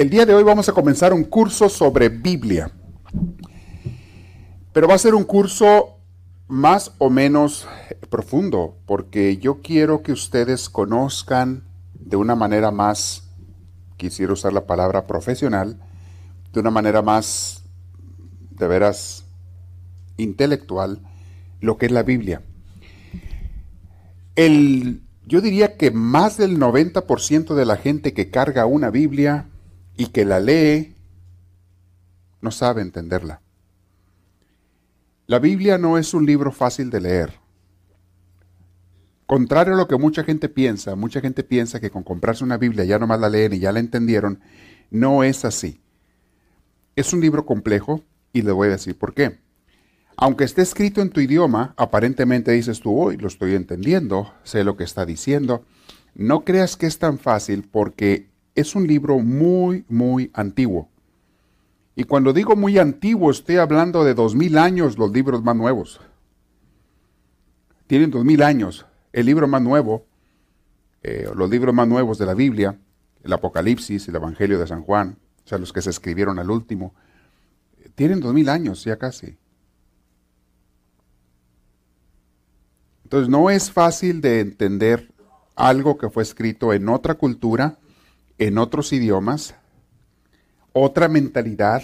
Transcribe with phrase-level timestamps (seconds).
[0.00, 2.70] el día de hoy vamos a comenzar un curso sobre Biblia.
[4.72, 5.98] Pero va a ser un curso
[6.48, 7.68] más o menos
[8.08, 13.24] profundo, porque yo quiero que ustedes conozcan de una manera más,
[13.98, 15.78] quisiera usar la palabra profesional,
[16.50, 17.64] de una manera más,
[18.52, 19.26] de veras,
[20.16, 21.02] intelectual,
[21.60, 22.40] lo que es la Biblia.
[24.34, 29.50] El, yo diría que más del 90% de la gente que carga una Biblia
[30.00, 30.94] y que la lee
[32.40, 33.42] no sabe entenderla.
[35.26, 37.34] La Biblia no es un libro fácil de leer.
[39.26, 42.86] Contrario a lo que mucha gente piensa, mucha gente piensa que con comprarse una Biblia
[42.86, 44.40] ya nomás la leen y ya la entendieron,
[44.90, 45.82] no es así.
[46.96, 49.38] Es un libro complejo y le voy a decir por qué.
[50.16, 54.78] Aunque esté escrito en tu idioma, aparentemente dices tú, hoy lo estoy entendiendo, sé lo
[54.78, 55.66] que está diciendo.
[56.14, 60.88] No creas que es tan fácil porque es un libro muy, muy antiguo.
[61.94, 66.00] Y cuando digo muy antiguo, estoy hablando de dos mil años los libros más nuevos.
[67.86, 68.86] Tienen dos mil años.
[69.12, 70.06] El libro más nuevo,
[71.02, 72.78] eh, los libros más nuevos de la Biblia,
[73.22, 76.94] el Apocalipsis, el Evangelio de San Juan, o sea, los que se escribieron al último,
[77.96, 79.36] tienen dos mil años ya casi.
[83.04, 85.12] Entonces no es fácil de entender
[85.56, 87.76] algo que fue escrito en otra cultura,
[88.40, 89.54] en otros idiomas,
[90.72, 91.82] otra mentalidad.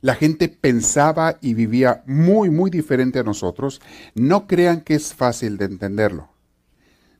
[0.00, 3.80] La gente pensaba y vivía muy, muy diferente a nosotros.
[4.14, 6.30] No crean que es fácil de entenderlo.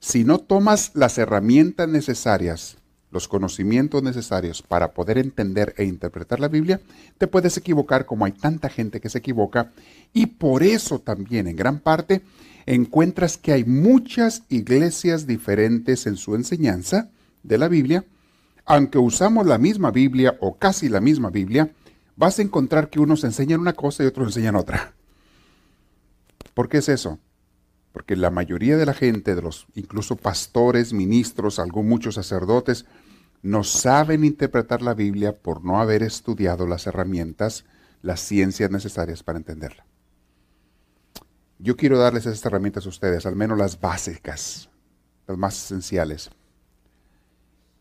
[0.01, 2.79] Si no tomas las herramientas necesarias,
[3.11, 6.81] los conocimientos necesarios para poder entender e interpretar la Biblia,
[7.19, 9.71] te puedes equivocar como hay tanta gente que se equivoca.
[10.15, 12.23] Y por eso también, en gran parte,
[12.65, 17.11] encuentras que hay muchas iglesias diferentes en su enseñanza
[17.43, 18.05] de la Biblia
[18.65, 21.73] aunque usamos la misma Biblia o casi la misma Biblia,
[22.17, 24.95] vas a encontrar que unos enseñan una cosa y otros enseñan otra.
[26.55, 27.19] ¿Por qué es eso?
[27.93, 32.87] Porque la mayoría de la gente, de los incluso pastores, ministros, algunos muchos sacerdotes,
[33.43, 37.65] no saben interpretar la Biblia por no haber estudiado las herramientas,
[38.01, 39.85] las ciencias necesarias para entenderla.
[41.59, 44.69] Yo quiero darles esas herramientas a ustedes, al menos las básicas,
[45.27, 46.31] las más esenciales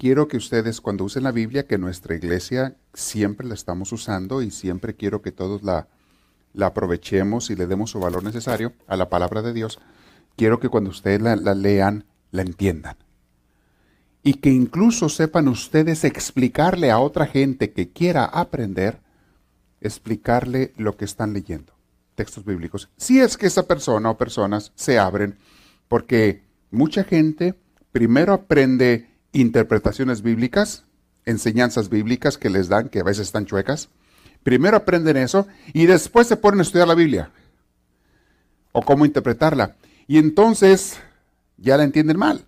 [0.02, 4.50] quiero que ustedes cuando usen la Biblia, que nuestra iglesia siempre la estamos usando y
[4.50, 5.90] siempre quiero que todos la,
[6.56, 9.78] la aprovechemos y le demos su valor necesario a la palabra de Dios,
[10.36, 12.96] quiero que cuando ustedes la, la lean, la entiendan.
[14.24, 19.02] Y que incluso sepan ustedes explicarle a otra gente que quiera aprender,
[19.82, 21.74] explicarle lo que están leyendo,
[22.16, 22.90] textos bíblicos.
[22.98, 25.38] Si es que esa persona o personas se abren,
[25.88, 26.42] porque
[26.72, 27.54] mucha gente
[27.92, 30.86] primero aprende interpretaciones bíblicas,
[31.26, 33.90] enseñanzas bíblicas que les dan, que a veces están chuecas.
[34.44, 37.32] Primero aprenden eso y después se ponen a estudiar la Biblia
[38.72, 39.76] o cómo interpretarla.
[40.08, 41.00] Y entonces
[41.58, 42.46] ya la entienden mal.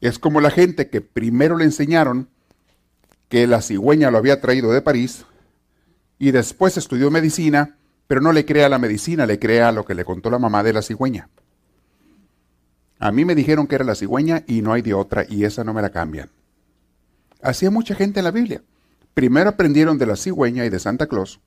[0.00, 2.28] Es como la gente que primero le enseñaron
[3.28, 5.24] que la cigüeña lo había traído de París
[6.18, 10.04] y después estudió medicina, pero no le crea la medicina, le crea lo que le
[10.04, 11.28] contó la mamá de la cigüeña.
[12.98, 15.64] A mí me dijeron que era la cigüeña y no hay de otra y esa
[15.64, 16.30] no me la cambian.
[17.42, 18.62] Hacía mucha gente en la Biblia.
[19.14, 21.40] Primero aprendieron de la cigüeña y de Santa Claus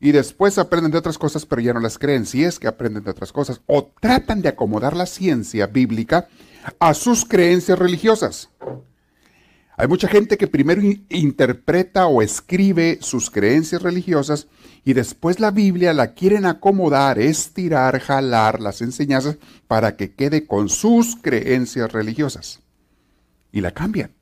[0.00, 3.04] y después aprenden de otras cosas pero ya no las creen si es que aprenden
[3.04, 6.28] de otras cosas o tratan de acomodar la ciencia bíblica
[6.78, 8.50] a sus creencias religiosas.
[9.76, 14.48] Hay mucha gente que primero interpreta o escribe sus creencias religiosas
[14.84, 20.68] y después la Biblia la quieren acomodar, estirar, jalar las enseñanzas para que quede con
[20.68, 22.60] sus creencias religiosas.
[23.52, 24.12] Y la cambian.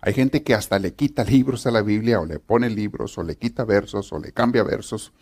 [0.00, 3.22] Hay gente que hasta le quita libros a la Biblia o le pone libros o
[3.22, 5.12] le quita versos o le cambia versos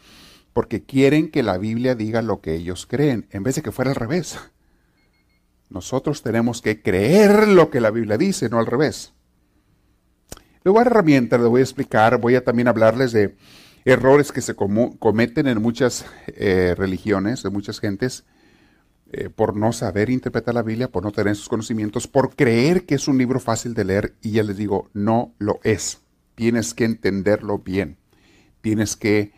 [0.53, 3.91] porque quieren que la Biblia diga lo que ellos creen en vez de que fuera
[3.91, 4.39] al revés.
[5.69, 9.12] Nosotros tenemos que creer lo que la Biblia dice, no al revés.
[10.62, 13.37] Luego herramientas, les voy a explicar, voy a también hablarles de
[13.85, 18.25] errores que se cometen en muchas eh, religiones, de muchas gentes,
[19.13, 22.95] eh, por no saber interpretar la Biblia, por no tener sus conocimientos, por creer que
[22.95, 26.01] es un libro fácil de leer, y ya les digo, no lo es.
[26.35, 27.97] tienes que entenderlo bien.
[28.61, 29.33] Tienes que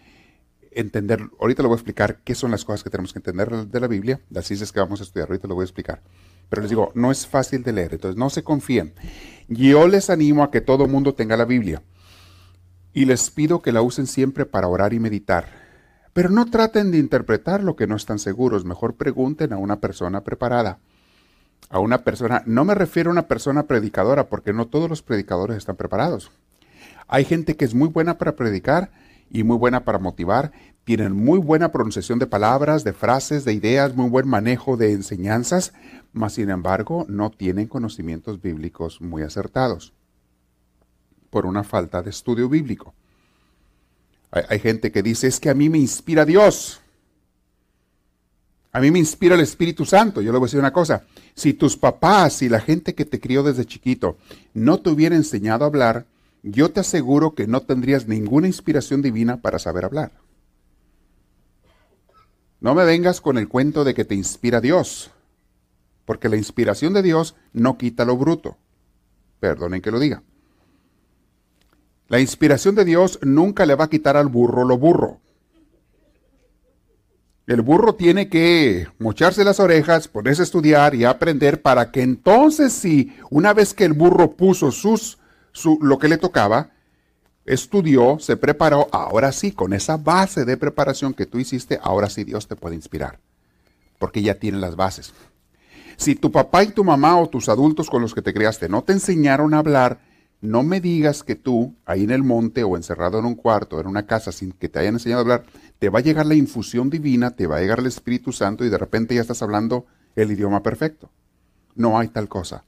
[0.70, 3.81] entender, ahorita le voy a explicar qué son las cosas que tenemos que entender de
[3.81, 6.00] la Biblia, las ciencias que vamos a estudiar, ahorita lo voy a explicar.
[6.49, 8.94] Pero les digo, no es fácil de leer, entonces no se confíen.
[9.49, 11.82] Yo les animo a que todo mundo tenga la Biblia
[12.96, 15.44] y les pido que la usen siempre para orar y meditar.
[16.14, 20.25] Pero no traten de interpretar lo que no están seguros, mejor pregunten a una persona
[20.25, 20.78] preparada.
[21.69, 25.58] A una persona, no me refiero a una persona predicadora, porque no todos los predicadores
[25.58, 26.31] están preparados.
[27.06, 28.90] Hay gente que es muy buena para predicar
[29.31, 30.52] y muy buena para motivar,
[30.84, 35.75] tienen muy buena pronunciación de palabras, de frases, de ideas, muy buen manejo de enseñanzas,
[36.14, 39.92] mas sin embargo no tienen conocimientos bíblicos muy acertados
[41.36, 42.94] por una falta de estudio bíblico.
[44.30, 46.80] Hay, gente que dice, es que a mí me inspira Dios.
[48.72, 50.22] A mí me inspira el Espíritu Santo.
[50.22, 51.04] Yo le voy a decir una cosa.
[51.34, 54.16] Si tus papás y la gente que te crió desde chiquito
[54.54, 56.06] no te hubiera enseñado a hablar,
[56.42, 60.12] yo te aseguro que no tendrías ninguna inspiración divina para saber hablar.
[62.60, 65.10] No me vengas con el cuento de que te inspira Dios,
[66.06, 68.56] porque la inspiración de Dios no quita lo bruto.
[69.38, 70.22] Perdonen que lo diga.
[72.08, 75.20] La inspiración de Dios nunca le va a quitar al burro lo burro.
[77.46, 82.72] El burro tiene que mocharse las orejas, ponerse a estudiar y aprender para que entonces
[82.72, 85.18] si una vez que el burro puso sus
[85.80, 86.70] lo que le tocaba,
[87.44, 92.24] estudió, se preparó, ahora sí, con esa base de preparación que tú hiciste, ahora sí
[92.24, 93.20] Dios te puede inspirar,
[93.98, 95.14] porque ya tiene las bases.
[95.96, 98.82] Si tu papá y tu mamá o tus adultos con los que te criaste no
[98.82, 100.00] te enseñaron a hablar,
[100.40, 103.86] no me digas que tú, ahí en el monte o encerrado en un cuarto, en
[103.86, 105.44] una casa, sin que te hayan enseñado a hablar,
[105.78, 108.68] te va a llegar la infusión divina, te va a llegar el Espíritu Santo y
[108.68, 111.10] de repente ya estás hablando el idioma perfecto.
[111.74, 112.64] No hay tal cosa.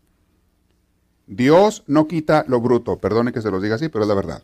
[1.27, 4.43] Dios no quita lo bruto, perdone que se los diga así, pero es la verdad.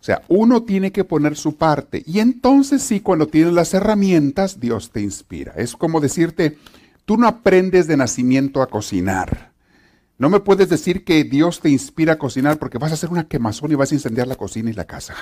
[0.00, 4.58] O sea, uno tiene que poner su parte y entonces sí, cuando tienes las herramientas,
[4.58, 5.52] Dios te inspira.
[5.56, 6.58] Es como decirte,
[7.04, 9.51] tú no aprendes de nacimiento a cocinar.
[10.22, 13.26] No me puedes decir que Dios te inspira a cocinar porque vas a hacer una
[13.26, 15.16] quemazón y vas a incendiar la cocina y la casa.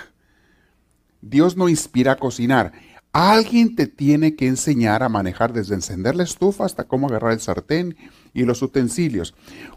[1.22, 2.72] Dios no inspira a cocinar.
[3.10, 7.40] Alguien te tiene que enseñar a manejar desde encender la estufa hasta cómo agarrar el
[7.40, 7.96] sartén
[8.34, 9.32] y los utensilios.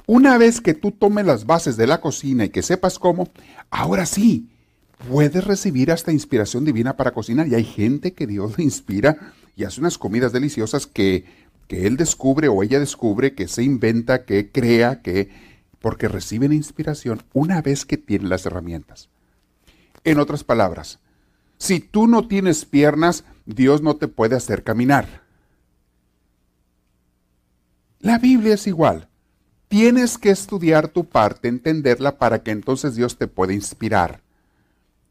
[0.08, 3.30] Una vez que tú tomes las bases de la cocina y que sepas cómo,
[3.70, 4.50] ahora sí,
[5.10, 7.48] puedes recibir hasta inspiración divina para cocinar.
[7.48, 11.24] Y hay gente que Dios le inspira y hace unas comidas deliciosas que,
[11.68, 15.30] que él descubre o ella descubre, que se inventa, que crea, que
[15.80, 19.10] porque reciben inspiración una vez que tienen las herramientas.
[20.04, 21.00] En otras palabras,
[21.58, 25.24] si tú no tienes piernas, Dios no te puede hacer caminar.
[28.00, 29.08] La Biblia es igual.
[29.70, 34.22] Tienes que estudiar tu parte, entenderla para que entonces Dios te pueda inspirar.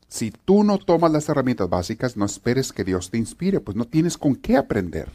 [0.09, 3.87] Si tú no tomas las herramientas básicas, no esperes que Dios te inspire, pues no
[3.87, 5.09] tienes con qué aprender.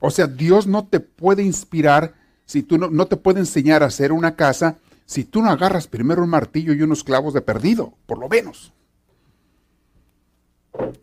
[0.00, 2.14] O sea, Dios no te puede inspirar
[2.44, 5.86] si tú no, no te puede enseñar a hacer una casa si tú no agarras
[5.86, 8.72] primero un martillo y unos clavos de perdido, por lo menos.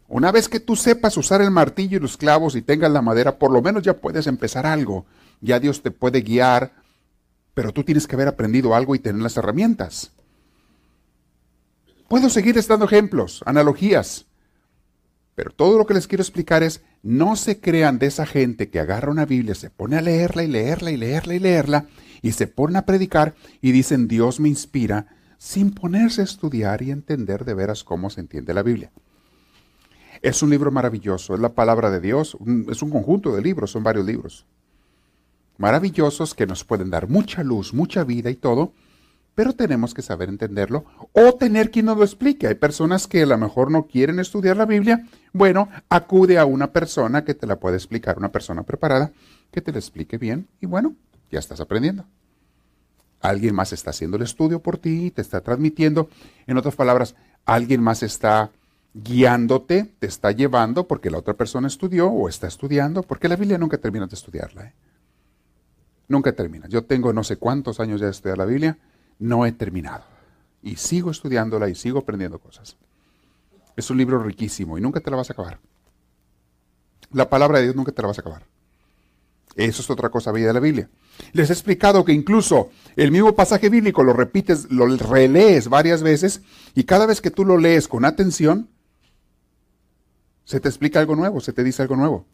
[0.08, 3.38] Una vez que tú sepas usar el martillo y los clavos y tengas la madera,
[3.38, 5.06] por lo menos ya puedes empezar algo
[5.42, 6.74] ya Dios te puede guiar,
[7.54, 10.12] pero tú tienes que haber aprendido algo y tener las herramientas.
[12.08, 14.26] Puedo seguir dando ejemplos, analogías,
[15.36, 18.80] pero todo lo que les quiero explicar es, no se crean de esa gente que
[18.80, 21.86] agarra una Biblia, se pone a leerla y leerla y leerla y leerla,
[22.22, 26.92] y se pone a predicar y dicen, Dios me inspira, sin ponerse a estudiar y
[26.92, 28.92] entender de veras cómo se entiende la Biblia.
[30.22, 32.38] Es un libro maravilloso, es la palabra de Dios,
[32.70, 34.46] es un conjunto de libros, son varios libros
[35.58, 38.74] maravillosos que nos pueden dar mucha luz, mucha vida y todo,
[39.38, 42.48] pero tenemos que saber entenderlo o tener quien nos lo explique.
[42.48, 45.06] Hay personas que a lo mejor no quieren estudiar la Biblia.
[45.32, 49.12] Bueno, acude a una persona que te la puede explicar, una persona preparada
[49.52, 50.96] que te la explique bien y bueno,
[51.30, 52.08] ya estás aprendiendo.
[53.22, 56.10] Alguien más está haciendo el estudio por ti, te está transmitiendo.
[56.48, 57.14] En otras palabras,
[57.46, 58.50] alguien más está
[58.96, 63.60] guiándote, te está llevando porque la otra persona estudió o está estudiando, porque la Biblia
[63.60, 64.66] nunca termina de estudiarla.
[64.66, 64.74] ¿eh?
[66.08, 66.68] Nunca termina.
[66.68, 68.80] Yo tengo no sé cuántos años ya de estudiar la Biblia,
[69.20, 70.04] no he terminado.
[70.62, 72.78] Y sigo estudiándola y sigo aprendiendo cosas.
[73.76, 75.60] Es un libro riquísimo y nunca te la vas a acabar.
[77.12, 78.44] La palabra de Dios nunca te la vas a acabar.
[79.56, 80.90] Eso es otra cosa bella de la Biblia.
[81.34, 86.42] Les he explicado que incluso el mismo pasaje bíblico lo repites, lo relees varias veces
[86.76, 88.70] y cada vez que tú lo lees con atención,
[90.46, 92.26] se te explica algo nuevo, se te dice algo nuevo.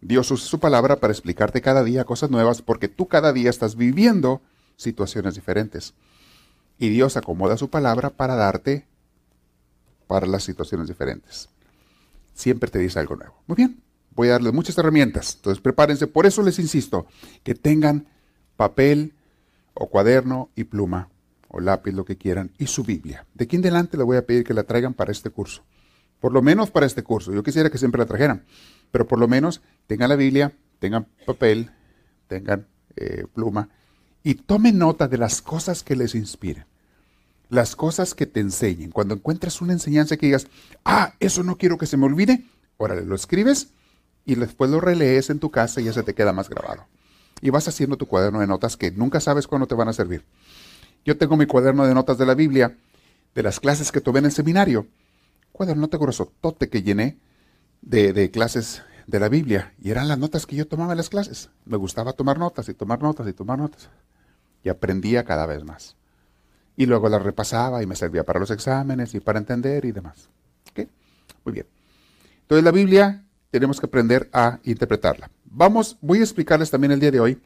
[0.00, 3.76] Dios usa su palabra para explicarte cada día cosas nuevas porque tú cada día estás
[3.76, 4.42] viviendo
[4.76, 5.94] situaciones diferentes.
[6.78, 8.86] Y Dios acomoda su palabra para darte
[10.06, 11.48] para las situaciones diferentes.
[12.34, 13.34] Siempre te dice algo nuevo.
[13.46, 15.34] Muy bien, voy a darles muchas herramientas.
[15.36, 16.06] Entonces prepárense.
[16.06, 17.06] Por eso les insisto,
[17.42, 18.06] que tengan
[18.56, 19.14] papel
[19.74, 21.08] o cuaderno y pluma
[21.48, 23.26] o lápiz, lo que quieran, y su Biblia.
[23.34, 25.64] De aquí en adelante les voy a pedir que la traigan para este curso.
[26.20, 27.32] Por lo menos para este curso.
[27.32, 28.44] Yo quisiera que siempre la trajeran.
[28.90, 31.70] Pero por lo menos tengan la Biblia, tengan papel,
[32.28, 32.66] tengan
[32.96, 33.68] eh, pluma
[34.26, 36.64] y tomen nota de las cosas que les inspiren.
[37.48, 38.90] Las cosas que te enseñen.
[38.90, 40.48] Cuando encuentres una enseñanza que digas,
[40.84, 42.42] ah, eso no quiero que se me olvide,
[42.76, 43.68] órale, lo escribes
[44.24, 46.86] y después lo relees en tu casa y ya se te queda más grabado.
[47.40, 50.24] Y vas haciendo tu cuaderno de notas que nunca sabes cuándo te van a servir.
[51.04, 52.76] Yo tengo mi cuaderno de notas de la Biblia,
[53.32, 54.88] de las clases que tomé en el seminario.
[55.52, 57.16] Cuaderno grueso, tote que llené
[57.80, 59.72] de, de clases de la Biblia.
[59.80, 61.48] Y eran las notas que yo tomaba en las clases.
[61.64, 63.88] Me gustaba tomar notas y tomar notas y tomar notas.
[64.66, 65.94] Y aprendía cada vez más.
[66.76, 70.28] Y luego las repasaba y me servía para los exámenes y para entender y demás.
[70.74, 71.66] Muy bien.
[72.40, 75.30] Entonces la Biblia tenemos que aprender a interpretarla.
[75.44, 77.40] Vamos, voy a explicarles también el día de hoy.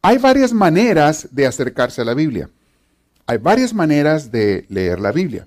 [0.00, 2.48] Hay varias maneras de acercarse a la Biblia.
[3.26, 5.46] Hay varias maneras de leer la Biblia.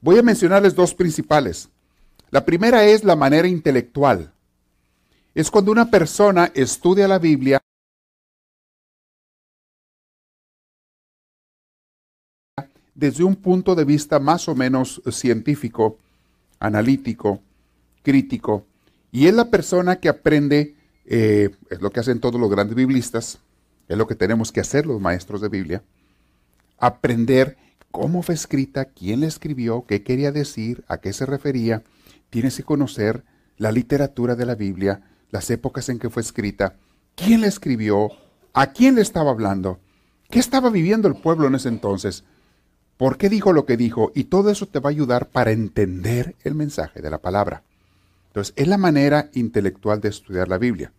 [0.00, 1.68] Voy a mencionarles dos principales.
[2.30, 4.32] La primera es la manera intelectual.
[5.36, 7.62] Es cuando una persona estudia la Biblia
[12.98, 15.98] desde un punto de vista más o menos científico,
[16.58, 17.40] analítico,
[18.02, 18.66] crítico,
[19.12, 20.74] y es la persona que aprende,
[21.06, 23.38] eh, es lo que hacen todos los grandes biblistas,
[23.86, 25.84] es lo que tenemos que hacer los maestros de Biblia,
[26.76, 27.56] aprender
[27.92, 31.84] cómo fue escrita, quién la escribió, qué quería decir, a qué se refería.
[32.30, 33.22] Tienes que conocer
[33.58, 36.74] la literatura de la Biblia, las épocas en que fue escrita,
[37.14, 38.10] quién la escribió,
[38.54, 39.78] a quién le estaba hablando,
[40.30, 42.24] qué estaba viviendo el pueblo en ese entonces,
[42.98, 46.34] por qué dijo lo que dijo, y todo eso te va a ayudar para entender
[46.44, 47.62] el mensaje de la palabra.
[48.26, 50.92] Entonces, es la manera intelectual de estudiar la Biblia.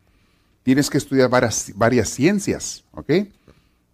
[0.64, 3.12] Tienes que estudiar varias, varias ciencias, ¿ok?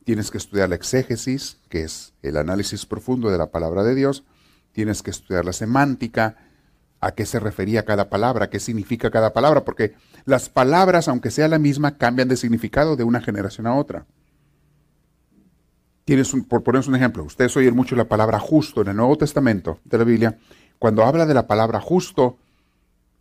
[0.05, 4.23] Tienes que estudiar la exégesis, que es el análisis profundo de la palabra de Dios.
[4.71, 6.37] Tienes que estudiar la semántica,
[7.01, 9.93] a qué se refería cada palabra, qué significa cada palabra, porque
[10.25, 14.05] las palabras, aunque sea la misma, cambian de significado de una generación a otra.
[16.05, 19.17] Tienes un, por ponernos un ejemplo, ustedes oyen mucho la palabra justo en el Nuevo
[19.17, 20.37] Testamento de la Biblia.
[20.79, 22.37] Cuando habla de la palabra justo,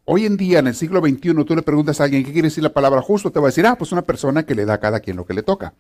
[0.07, 2.63] Hoy en día, en el siglo XXI, tú le preguntas a alguien qué quiere decir
[2.63, 4.81] la palabra justo, te va a decir, ah, pues una persona que le da a
[4.81, 5.73] cada quien lo que le toca.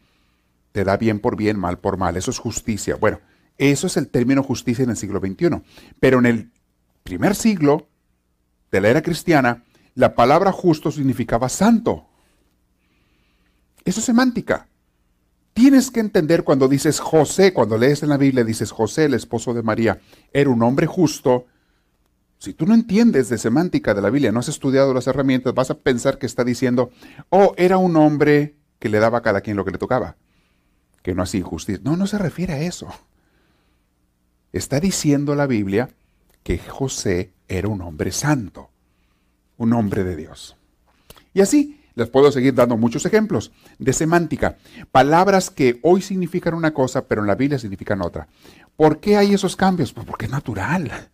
[0.73, 2.17] Te da bien por bien, mal por mal.
[2.17, 2.97] Eso es justicia.
[2.97, 3.21] Bueno,
[3.59, 5.63] eso es el término justicia en el siglo XXI.
[6.01, 6.51] Pero en el
[7.03, 7.87] primer siglo
[8.71, 9.63] de la era cristiana,
[9.95, 12.07] la palabra justo significaba santo.
[13.85, 14.69] Eso es semántica.
[15.55, 19.55] Tienes que entender cuando dices José, cuando lees en la Biblia, dices José, el esposo
[19.55, 20.01] de María,
[20.33, 21.47] era un hombre justo,
[22.39, 25.71] si tú no entiendes de semántica de la Biblia, no has estudiado las herramientas, vas
[25.71, 26.91] a pensar que está diciendo,
[27.31, 30.17] oh, era un hombre que le daba a cada quien lo que le tocaba,
[31.03, 31.81] que no hacía injusticia.
[31.85, 32.89] No, no se refiere a eso.
[34.53, 35.89] Está diciendo la Biblia
[36.43, 38.71] que José era un hombre santo,
[39.57, 40.57] un hombre de Dios.
[41.33, 44.57] Y así les puedo seguir dando muchos ejemplos de semántica.
[44.91, 48.29] Palabras que hoy significan una cosa, pero en la Biblia significan otra.
[48.77, 49.93] ¿Por qué hay esos cambios?
[49.93, 51.11] Pues porque es natural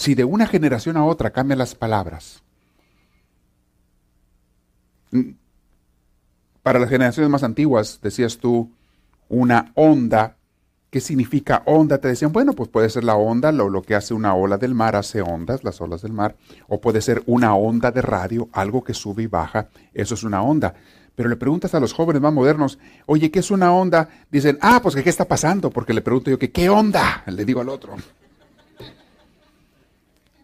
[0.00, 2.42] si de una generación a otra cambian las palabras,
[6.62, 8.72] para las generaciones más antiguas, decías tú,
[9.28, 10.38] una onda,
[10.90, 11.98] ¿qué significa onda?
[11.98, 14.74] Te decían, bueno, pues puede ser la onda, lo, lo que hace una ola del
[14.74, 16.36] mar, hace ondas, las olas del mar,
[16.68, 20.42] o puede ser una onda de radio, algo que sube y baja, eso es una
[20.42, 20.74] onda.
[21.14, 24.08] Pero le preguntas a los jóvenes más modernos, oye, ¿qué es una onda?
[24.30, 27.68] Dicen, ah, pues qué está pasando, porque le pregunto yo qué onda, le digo al
[27.68, 27.96] otro.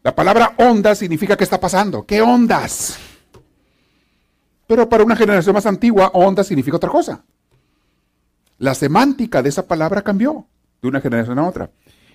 [0.02, 2.98] La palabra onda significa qué está pasando, qué ondas.
[4.66, 7.24] Pero para una generación más antigua, onda significa otra cosa.
[8.58, 10.46] La semántica de esa palabra cambió
[10.80, 11.70] de una generación a otra.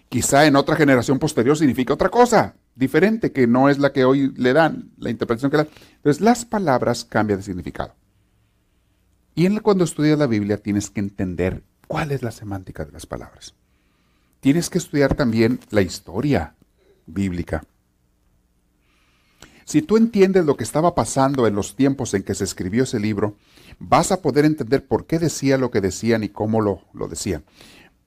[0.09, 4.33] Quizá en otra generación posterior significa otra cosa, diferente, que no es la que hoy
[4.35, 5.73] le dan, la interpretación que le dan.
[5.97, 7.95] Entonces, las palabras cambian de significado.
[9.35, 13.05] Y en cuando estudias la Biblia tienes que entender cuál es la semántica de las
[13.05, 13.55] palabras.
[14.41, 16.55] Tienes que estudiar también la historia
[17.05, 17.63] bíblica.
[19.65, 22.99] Si tú entiendes lo que estaba pasando en los tiempos en que se escribió ese
[22.99, 23.35] libro,
[23.79, 27.43] vas a poder entender por qué decía lo que decían y cómo lo, lo decían.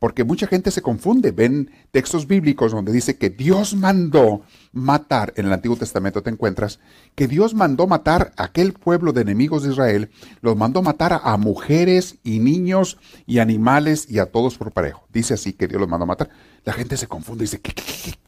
[0.04, 1.30] Porque mucha gente se confunde.
[1.30, 4.42] Ven textos bíblicos donde dice que Dios mandó
[4.72, 6.78] matar, en el Antiguo Testamento te encuentras,
[7.14, 10.10] que Dios mandó matar a aquel pueblo de enemigos de Israel,
[10.42, 15.06] los mandó matar a, mujeres y niños y animales y a todos por parejo.
[15.10, 16.28] Dice así que Dios los mandó matar.
[16.64, 17.62] La gente se confunde y dice,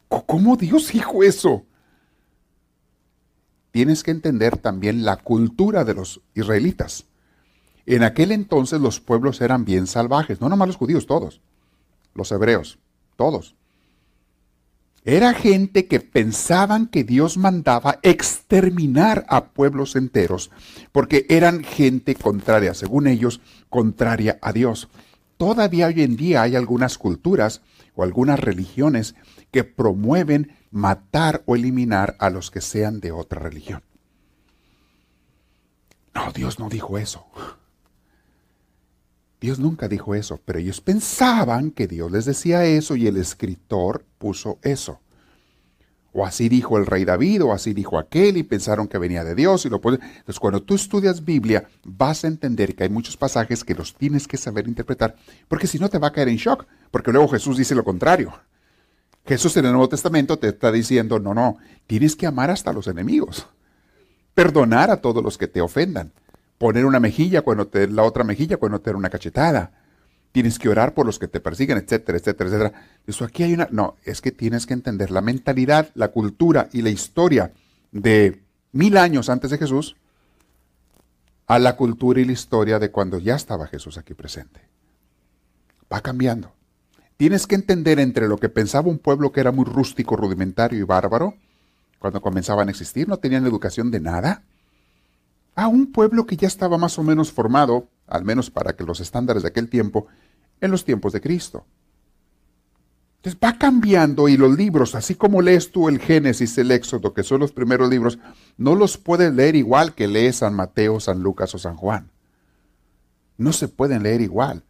[0.07, 1.63] cómo Dios dijo eso?
[3.77, 7.05] Tienes que entender también la cultura de los israelitas.
[7.85, 11.41] En aquel entonces los pueblos eran bien salvajes, no nomás los judíos, todos
[12.15, 12.79] los hebreos,
[13.17, 13.55] todos.
[15.03, 20.49] Era gente que pensaban que Dios mandaba exterminar a pueblos enteros,
[20.91, 24.89] porque eran gente contraria, según ellos, contraria a Dios.
[25.37, 27.61] Todavía hoy en día hay algunas culturas
[27.93, 29.13] o algunas religiones
[29.51, 33.83] que promueven matar o eliminar a los que sean de otra religión.
[36.13, 37.25] No, Dios no dijo eso.
[39.39, 44.03] Dios nunca dijo eso, pero ellos pensaban que Dios les decía eso y el escritor
[44.17, 44.99] puso eso.
[46.11, 49.35] O así dijo el rey David, o así dijo aquel, y pensaron que venía de
[49.35, 49.65] Dios.
[49.65, 53.75] Y lo Entonces, cuando tú estudias Biblia, vas a entender que hay muchos pasajes que
[53.75, 55.15] los tienes que saber interpretar,
[55.47, 58.33] porque si no te va a caer en shock, porque luego Jesús dice lo contrario.
[59.27, 62.87] Jesús en el Nuevo Testamento te está diciendo, no, no, tienes que amar hasta los
[62.87, 63.47] enemigos,
[64.33, 66.11] perdonar a todos los que te ofendan
[66.57, 69.71] poner una mejilla cuando te la otra mejilla cuando te da una cachetada.
[70.31, 72.73] Tienes que orar por los que te persiguen, etcétera, etcétera, etcétera.
[73.05, 73.67] Eso aquí hay una.
[73.71, 77.53] No, es que tienes que entender la mentalidad, la cultura y la historia
[77.91, 79.95] de mil años antes de Jesús
[81.47, 84.61] a la cultura y la historia de cuando ya estaba Jesús aquí presente.
[85.91, 86.53] Va cambiando.
[87.17, 90.83] Tienes que entender entre lo que pensaba un pueblo que era muy rústico, rudimentario y
[90.83, 91.35] bárbaro,
[91.99, 94.43] cuando comenzaban a existir, no tenían educación de nada
[95.55, 98.99] a un pueblo que ya estaba más o menos formado, al menos para que los
[98.99, 100.05] estándares de aquel tiempo,
[100.61, 101.65] en los tiempos de Cristo.
[103.17, 107.23] Entonces va cambiando y los libros, así como lees tú el Génesis, el Éxodo, que
[107.23, 108.19] son los primeros libros,
[108.57, 112.11] no los puedes leer igual que lees San Mateo, San Lucas o San Juan.
[113.37, 114.63] No se pueden leer igual.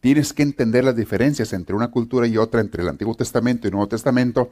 [0.00, 3.68] Tienes que entender las diferencias entre una cultura y otra, entre el Antiguo Testamento y
[3.68, 4.50] el Nuevo Testamento,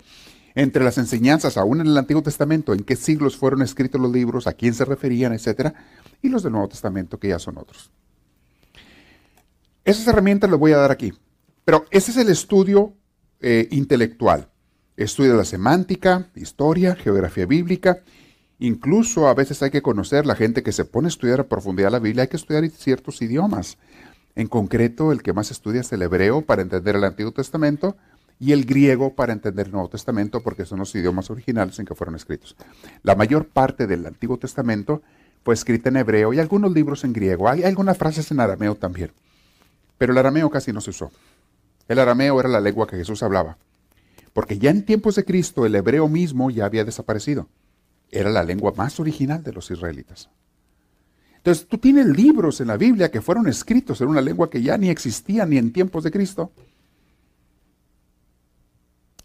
[0.54, 4.46] entre las enseñanzas, aún en el Antiguo Testamento, en qué siglos fueron escritos los libros,
[4.46, 5.74] a quién se referían, etcétera,
[6.20, 7.90] y los del Nuevo Testamento, que ya son otros.
[9.84, 11.14] Esas herramientas las voy a dar aquí.
[11.64, 12.94] Pero ese es el estudio
[13.40, 14.48] eh, intelectual.
[14.96, 18.02] Estudia la semántica, historia, geografía bíblica.
[18.58, 21.92] Incluso a veces hay que conocer la gente que se pone a estudiar a profundidad
[21.92, 23.78] la Biblia, hay que estudiar ciertos idiomas.
[24.38, 27.96] En concreto, el que más estudia es el hebreo para entender el Antiguo Testamento
[28.38, 31.96] y el griego para entender el Nuevo Testamento, porque son los idiomas originales en que
[31.96, 32.54] fueron escritos.
[33.02, 35.02] La mayor parte del Antiguo Testamento
[35.42, 37.48] fue escrita en hebreo y algunos libros en griego.
[37.48, 39.10] Hay algunas frases en arameo también,
[39.98, 41.10] pero el arameo casi no se usó.
[41.88, 43.58] El arameo era la lengua que Jesús hablaba,
[44.32, 47.48] porque ya en tiempos de Cristo el hebreo mismo ya había desaparecido.
[48.12, 50.30] Era la lengua más original de los israelitas.
[51.48, 54.76] Entonces tú tienes libros en la Biblia que fueron escritos en una lengua que ya
[54.76, 56.52] ni existía ni en tiempos de Cristo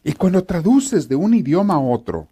[0.06, 2.30] y cuando traduces de un idioma a otro,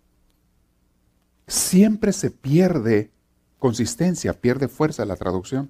[1.46, 3.12] siempre se pierde
[3.60, 5.70] consistencia, pierde fuerza la traducción.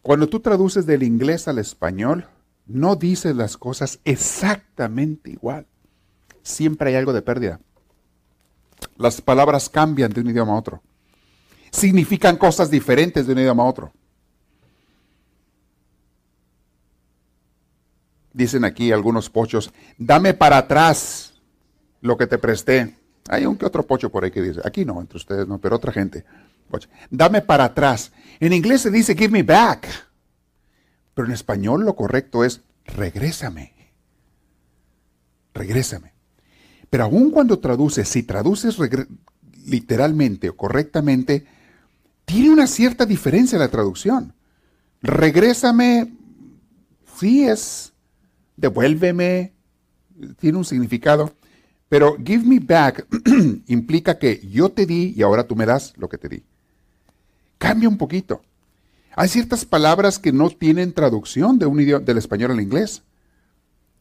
[0.00, 2.28] Cuando tú traduces del inglés al español,
[2.66, 5.66] no dices las cosas exactamente igual.
[6.44, 7.60] Siempre hay algo de pérdida.
[8.96, 10.82] Las palabras cambian de un idioma a otro.
[11.70, 13.92] Significan cosas diferentes de un idioma a otro.
[18.38, 21.34] dicen aquí algunos pochos, dame para atrás
[22.00, 22.96] lo que te presté.
[23.28, 25.76] Hay un que otro pocho por ahí que dice, aquí no, entre ustedes no, pero
[25.76, 26.24] otra gente.
[27.10, 28.12] Dame para atrás.
[28.38, 29.88] En inglés se dice give me back.
[31.14, 33.74] Pero en español lo correcto es regrésame.
[35.52, 36.14] Regrésame.
[36.88, 38.76] Pero aún cuando traduces, si traduces
[39.66, 41.44] literalmente o correctamente,
[42.28, 44.34] tiene una cierta diferencia la traducción.
[45.00, 46.12] Regrésame,
[47.18, 47.94] sí es
[48.54, 49.54] devuélveme,
[50.38, 51.32] tiene un significado.
[51.88, 53.06] Pero give me back
[53.66, 56.44] implica que yo te di y ahora tú me das lo que te di.
[57.56, 58.42] Cambia un poquito.
[59.16, 63.04] Hay ciertas palabras que no tienen traducción de un idioma, del español al inglés.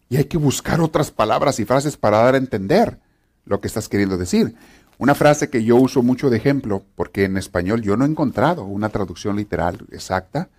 [0.10, 3.00] Y hay que buscar otras palabras y frases para dar a entender
[3.46, 4.54] lo que estás queriendo decir.
[4.97, 8.65] Una frase que yo uso mucho de ejemplo, porque en español yo no he encontrado
[8.65, 10.49] una traducción literal exacta,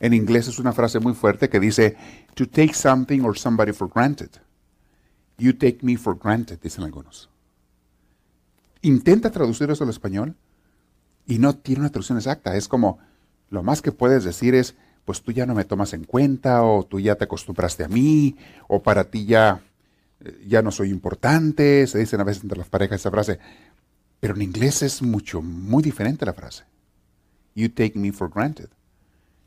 [0.00, 1.96] en inglés es una frase muy fuerte que dice,
[2.34, 4.30] to take something or somebody for granted.
[5.36, 7.28] You take me for granted, dicen algunos.
[8.80, 10.36] Intenta traducir eso al español
[11.26, 12.56] y no tiene una traducción exacta.
[12.56, 12.98] Es como,
[13.50, 16.84] lo más que puedes decir es, pues tú ya no me tomas en cuenta, o
[16.84, 18.36] tú ya te acostumbraste a mí,
[18.68, 19.62] o para ti ya,
[20.46, 21.86] ya no soy importante.
[21.86, 23.38] Se dicen a veces entre las parejas esa frase.
[24.20, 26.64] Pero en inglés es mucho, muy diferente la frase.
[27.54, 28.68] You take me for granted.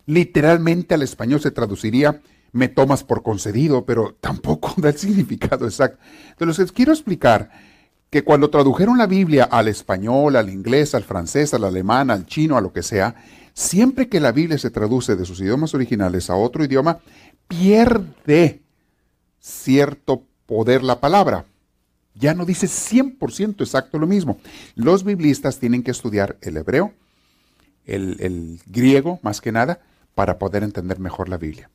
[0.06, 2.22] Literalmente al español se traduciría
[2.54, 6.02] me tomas por concedido, pero tampoco da el significado exacto.
[6.30, 7.52] Entonces les quiero explicar
[8.10, 12.56] que cuando tradujeron la Biblia al español, al inglés, al francés, al alemán, al chino,
[12.56, 13.16] a lo que sea,
[13.54, 17.00] siempre que la Biblia se traduce de sus idiomas originales a otro idioma,
[17.48, 18.62] pierde
[19.40, 21.46] cierto poder la palabra.
[22.14, 24.38] Ya no dice 100% exacto lo mismo.
[24.76, 26.94] Los biblistas tienen que estudiar el hebreo,
[27.86, 29.80] el, griego más que nada,
[30.14, 31.72] para poder entender mejor la Biblia.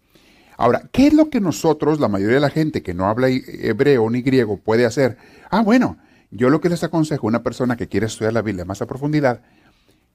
[0.56, 4.08] Ahora, ¿qué es lo que nosotros, la mayoría de la gente que no habla hebreo
[4.10, 5.18] ni griego, puede hacer?
[5.50, 5.98] Ah, bueno,
[6.30, 8.86] yo lo que les aconsejo a una persona que quiere estudiar la Biblia más a
[8.86, 9.42] profundidad,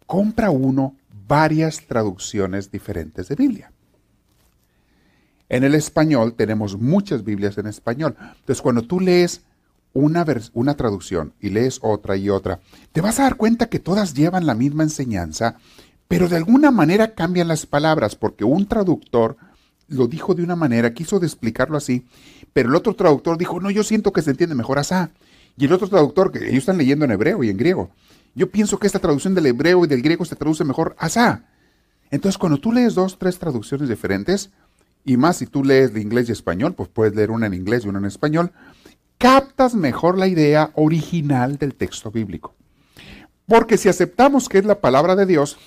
[0.05, 0.95] compra uno
[1.27, 3.72] varias traducciones diferentes de Biblia.
[5.53, 8.15] En el español tenemos muchas Biblias en español.
[8.19, 9.43] Entonces, cuando tú lees
[9.93, 12.59] una, una traducción y lees otra y otra,
[12.91, 15.57] te vas a dar cuenta que todas llevan la misma enseñanza,
[16.07, 19.37] pero de alguna manera cambian las palabras, porque un traductor
[19.89, 22.07] lo dijo de una manera, quiso explicarlo así,
[22.51, 25.11] pero el otro traductor dijo, no, yo siento que se entiende mejor asá.
[25.55, 27.91] Y el otro traductor, que ellos están leyendo en hebreo y en griego,
[28.33, 31.43] yo pienso que esta traducción del hebreo y del griego se traduce mejor asá.
[32.09, 34.49] Entonces, cuando tú lees dos, tres traducciones diferentes,
[35.05, 37.85] y más si tú lees de inglés y español, pues puedes leer una en inglés
[37.85, 38.51] y una en español,
[39.17, 42.55] captas mejor la idea original del texto bíblico.
[43.45, 45.57] Porque si aceptamos que es la palabra de Dios,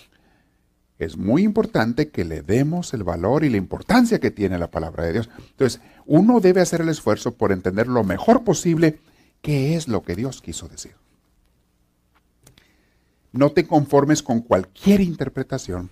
[0.98, 5.04] es muy importante que le demos el valor y la importancia que tiene la palabra
[5.04, 5.30] de Dios.
[5.50, 9.00] Entonces, uno debe hacer el esfuerzo por entender lo mejor posible
[9.42, 10.94] qué es lo que Dios quiso decir.
[13.32, 15.90] No te conformes con cualquier interpretación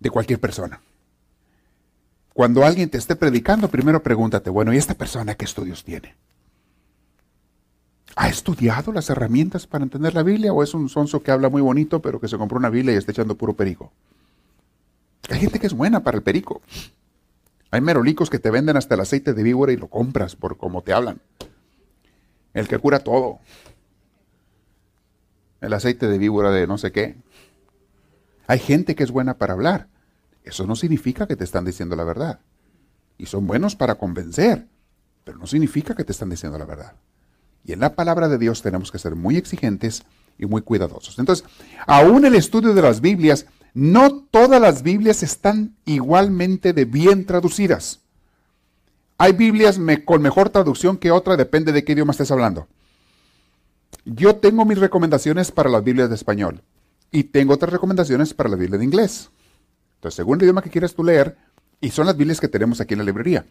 [0.00, 0.80] de cualquier persona.
[2.36, 6.16] Cuando alguien te esté predicando, primero pregúntate, bueno, ¿y esta persona qué estudios tiene?
[8.14, 11.62] ¿Ha estudiado las herramientas para entender la Biblia o es un sonso que habla muy
[11.62, 13.90] bonito pero que se compró una Biblia y está echando puro perico?
[15.30, 16.60] Hay gente que es buena para el perico.
[17.70, 20.82] Hay merolicos que te venden hasta el aceite de víbora y lo compras por cómo
[20.82, 21.22] te hablan.
[22.52, 23.38] El que cura todo.
[25.62, 27.16] El aceite de víbora de no sé qué.
[28.46, 29.88] Hay gente que es buena para hablar.
[30.46, 32.38] Eso no significa que te están diciendo la verdad.
[33.18, 34.68] Y son buenos para convencer,
[35.24, 36.94] pero no significa que te están diciendo la verdad.
[37.64, 40.04] Y en la palabra de Dios tenemos que ser muy exigentes
[40.38, 41.18] y muy cuidadosos.
[41.18, 41.44] Entonces,
[41.88, 48.02] aún el estudio de las Biblias, no todas las Biblias están igualmente de bien traducidas.
[49.18, 52.68] Hay Biblias con mejor traducción que otra, depende de qué idioma estés hablando.
[54.04, 56.62] Yo tengo mis recomendaciones para las Biblias de español
[57.10, 59.30] y tengo otras recomendaciones para la Biblia de inglés.
[59.96, 61.36] Entonces, según el idioma que quieras tú leer,
[61.80, 63.44] y son las Biblias que tenemos aquí en la librería,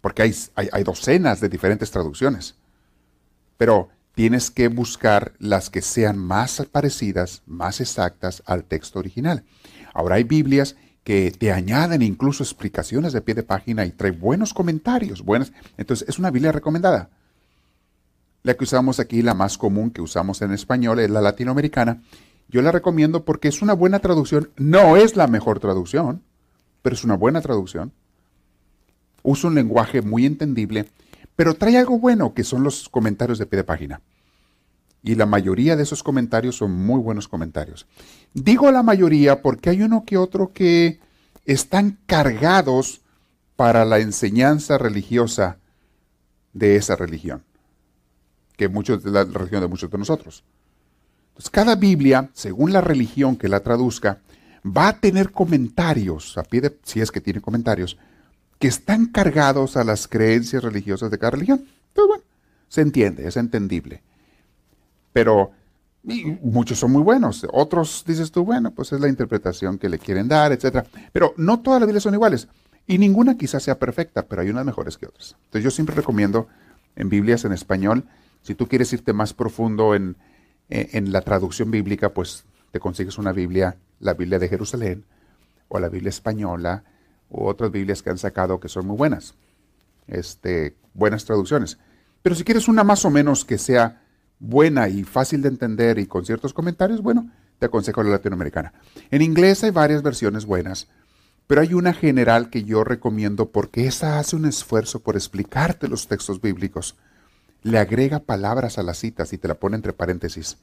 [0.00, 2.56] porque hay, hay docenas de diferentes traducciones
[3.62, 9.44] pero tienes que buscar las que sean más parecidas, más exactas al texto original.
[9.94, 14.52] Ahora hay Biblias que te añaden incluso explicaciones de pie de página y trae buenos
[14.52, 15.52] comentarios, buenas.
[15.76, 17.10] Entonces es una Biblia recomendada.
[18.42, 22.02] La que usamos aquí, la más común que usamos en español, es la latinoamericana.
[22.52, 24.50] Yo la recomiendo porque es una buena traducción.
[24.56, 26.22] No es la mejor traducción,
[26.82, 27.92] pero es una buena traducción.
[29.24, 30.86] Usa un lenguaje muy entendible
[31.36, 34.00] pero trae algo bueno, que son los comentarios de pie de página.
[35.02, 37.86] Y la mayoría de esos comentarios son muy buenos comentarios.
[38.34, 41.00] Digo la mayoría porque hay uno que otro que
[41.44, 43.00] están cargados
[43.56, 45.58] para la enseñanza religiosa
[46.52, 47.42] de esa religión,
[48.56, 50.44] que muchos la religión de muchos de nosotros.
[51.32, 54.18] Entonces, cada Biblia, según la religión que la traduzca,
[54.64, 57.98] va a tener comentarios, a pie de, si es que tiene comentarios,
[58.58, 61.64] que están cargados a las creencias religiosas de cada religión.
[61.88, 62.24] Entonces, bueno,
[62.68, 64.02] se entiende, es entendible.
[65.12, 65.50] Pero
[66.04, 67.46] muchos son muy buenos.
[67.52, 70.86] Otros dices tú, bueno, pues es la interpretación que le quieren dar, etc.
[71.12, 72.48] Pero no todas las Biblias son iguales.
[72.86, 75.36] Y ninguna quizás sea perfecta, pero hay unas mejores que otras.
[75.44, 76.48] Entonces yo siempre recomiendo
[76.96, 78.04] en Biblias en español,
[78.42, 80.16] si tú quieres irte más profundo en,
[80.72, 85.04] en la traducción bíblica, pues te consigues una Biblia, la Biblia de Jerusalén
[85.68, 86.84] o la Biblia española
[87.28, 89.34] u otras Biblias que han sacado que son muy buenas,
[90.06, 91.78] este, buenas traducciones.
[92.22, 94.02] Pero si quieres una más o menos que sea
[94.38, 98.72] buena y fácil de entender y con ciertos comentarios, bueno, te aconsejo la latinoamericana.
[99.10, 100.88] En inglés hay varias versiones buenas,
[101.46, 106.08] pero hay una general que yo recomiendo porque esa hace un esfuerzo por explicarte los
[106.08, 106.96] textos bíblicos.
[107.62, 110.58] Le agrega palabras a las citas y te la pone entre paréntesis.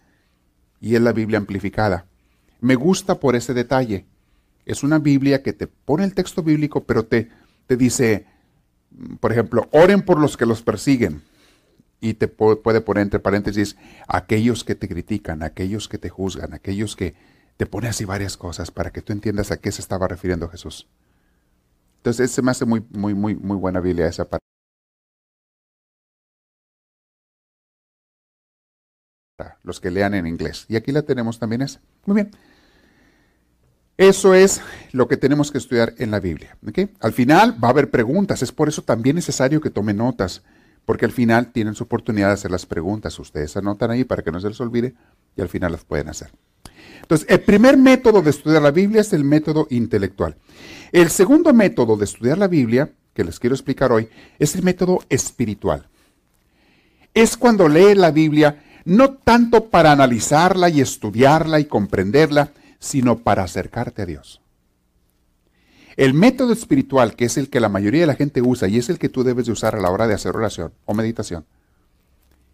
[0.82, 2.06] Y es la Biblia amplificada.
[2.62, 4.06] Me gusta por ese detalle
[4.70, 7.30] es una Biblia que te pone el texto bíblico, pero te,
[7.66, 8.28] te dice,
[9.20, 11.24] por ejemplo, oren por los que los persiguen.
[12.00, 16.96] Y te puede poner entre paréntesis aquellos que te critican, aquellos que te juzgan, aquellos
[16.96, 17.16] que
[17.58, 20.88] te pone así varias cosas para que tú entiendas a qué se estaba refiriendo Jesús.
[21.98, 24.49] Entonces, se me hace muy, muy, muy, muy buena Biblia esa parte.
[29.63, 30.65] Los que lean en inglés.
[30.67, 31.80] Y aquí la tenemos también esa.
[32.06, 32.32] Muy bien.
[33.99, 34.62] Eso es
[34.93, 36.58] lo que tenemos que estudiar en la Biblia.
[37.02, 40.41] Al final va a haber preguntas, es por eso también necesario que tomen notas,
[40.86, 43.19] porque al final tienen su oportunidad de hacer las preguntas.
[43.19, 44.95] Ustedes anotan ahí para que no se les olvide
[45.36, 46.32] y al final las pueden hacer.
[47.02, 50.38] Entonces, el primer método de estudiar la Biblia es el método intelectual.
[50.93, 54.99] El segundo método de estudiar la Biblia, que les quiero explicar hoy, es el método
[55.10, 55.89] espiritual.
[57.13, 63.43] Es cuando lee la Biblia no tanto para analizarla y estudiarla y comprenderla, sino para
[63.43, 64.41] acercarte a Dios.
[65.95, 68.89] El método espiritual, que es el que la mayoría de la gente usa y es
[68.89, 71.45] el que tú debes de usar a la hora de hacer oración o meditación,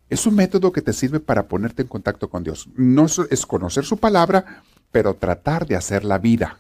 [0.09, 2.67] es un método que te sirve para ponerte en contacto con Dios.
[2.75, 6.59] No es conocer su palabra, pero tratar de hacer la vida.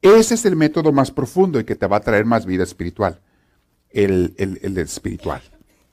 [0.00, 3.20] Ese es el método más profundo y que te va a traer más vida espiritual.
[3.90, 5.42] El, el, el espiritual.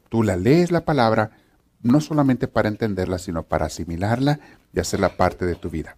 [0.08, 1.43] Tú la lees la palabra
[1.84, 4.40] no solamente para entenderla, sino para asimilarla
[4.74, 5.98] y hacerla parte de tu vida.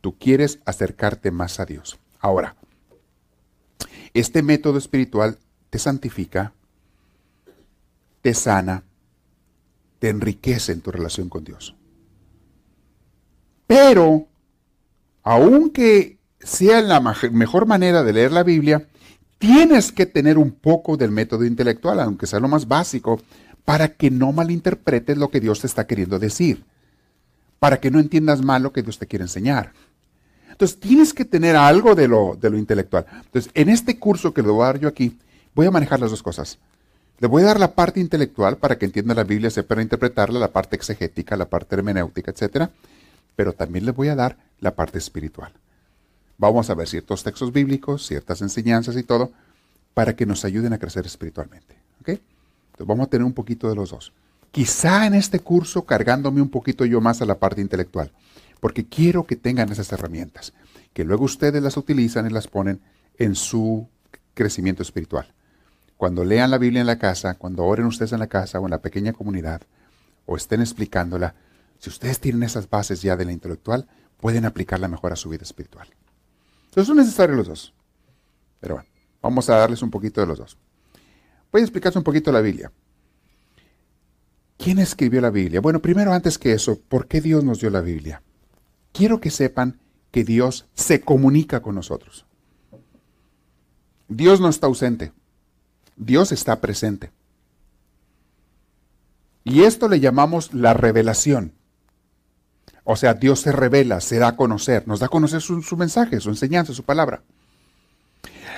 [0.00, 1.98] Tú quieres acercarte más a Dios.
[2.18, 2.56] Ahora,
[4.14, 5.38] este método espiritual
[5.70, 6.52] te santifica,
[8.20, 8.84] te sana,
[9.98, 11.76] te enriquece en tu relación con Dios.
[13.66, 14.26] Pero,
[15.22, 18.88] aunque sea la mejor manera de leer la Biblia,
[19.38, 23.20] tienes que tener un poco del método intelectual, aunque sea lo más básico,
[23.64, 26.64] para que no malinterpretes lo que Dios te está queriendo decir,
[27.58, 29.72] para que no entiendas mal lo que Dios te quiere enseñar.
[30.50, 33.06] Entonces, tienes que tener algo de lo, de lo intelectual.
[33.24, 35.18] Entonces, en este curso que le voy a dar yo aquí,
[35.54, 36.58] voy a manejar las dos cosas.
[37.18, 40.52] Le voy a dar la parte intelectual para que entienda la Biblia, sepa interpretarla, la
[40.52, 42.68] parte exegética, la parte hermenéutica, etc.
[43.36, 45.52] Pero también le voy a dar la parte espiritual.
[46.36, 49.30] Vamos a ver ciertos textos bíblicos, ciertas enseñanzas y todo,
[49.94, 51.76] para que nos ayuden a crecer espiritualmente.
[52.86, 54.12] Vamos a tener un poquito de los dos.
[54.50, 58.12] Quizá en este curso cargándome un poquito yo más a la parte intelectual
[58.62, 60.52] porque quiero que tengan esas herramientas,
[60.92, 62.80] que luego ustedes las utilizan y las ponen
[63.18, 63.88] en su
[64.34, 65.34] crecimiento espiritual.
[65.96, 68.70] Cuando lean la Biblia en la casa, cuando oren ustedes en la casa o en
[68.70, 69.62] la pequeña comunidad,
[70.26, 71.34] o estén explicándola,
[71.80, 75.42] si ustedes tienen esas bases ya de la intelectual, pueden aplicarla mejor a su vida
[75.42, 75.88] espiritual.
[76.66, 77.74] Entonces son necesarios los dos.
[78.60, 78.88] Pero bueno,
[79.20, 80.56] vamos a darles un poquito de los dos.
[81.52, 82.72] Voy a explicarles un poquito la Biblia.
[84.56, 85.60] ¿Quién escribió la Biblia?
[85.60, 88.22] Bueno, primero antes que eso, ¿por qué Dios nos dio la Biblia?
[88.92, 92.26] quiero que sepan que Dios se comunica con nosotros.
[94.08, 95.12] Dios no está ausente,
[95.96, 97.10] Dios está presente.
[99.44, 101.54] Y esto le llamamos la revelación.
[102.84, 106.20] O sea, Dios se revela, se da a conocer, nos da a conocer su, mensaje,
[106.20, 107.22] su enseñanza, su palabra.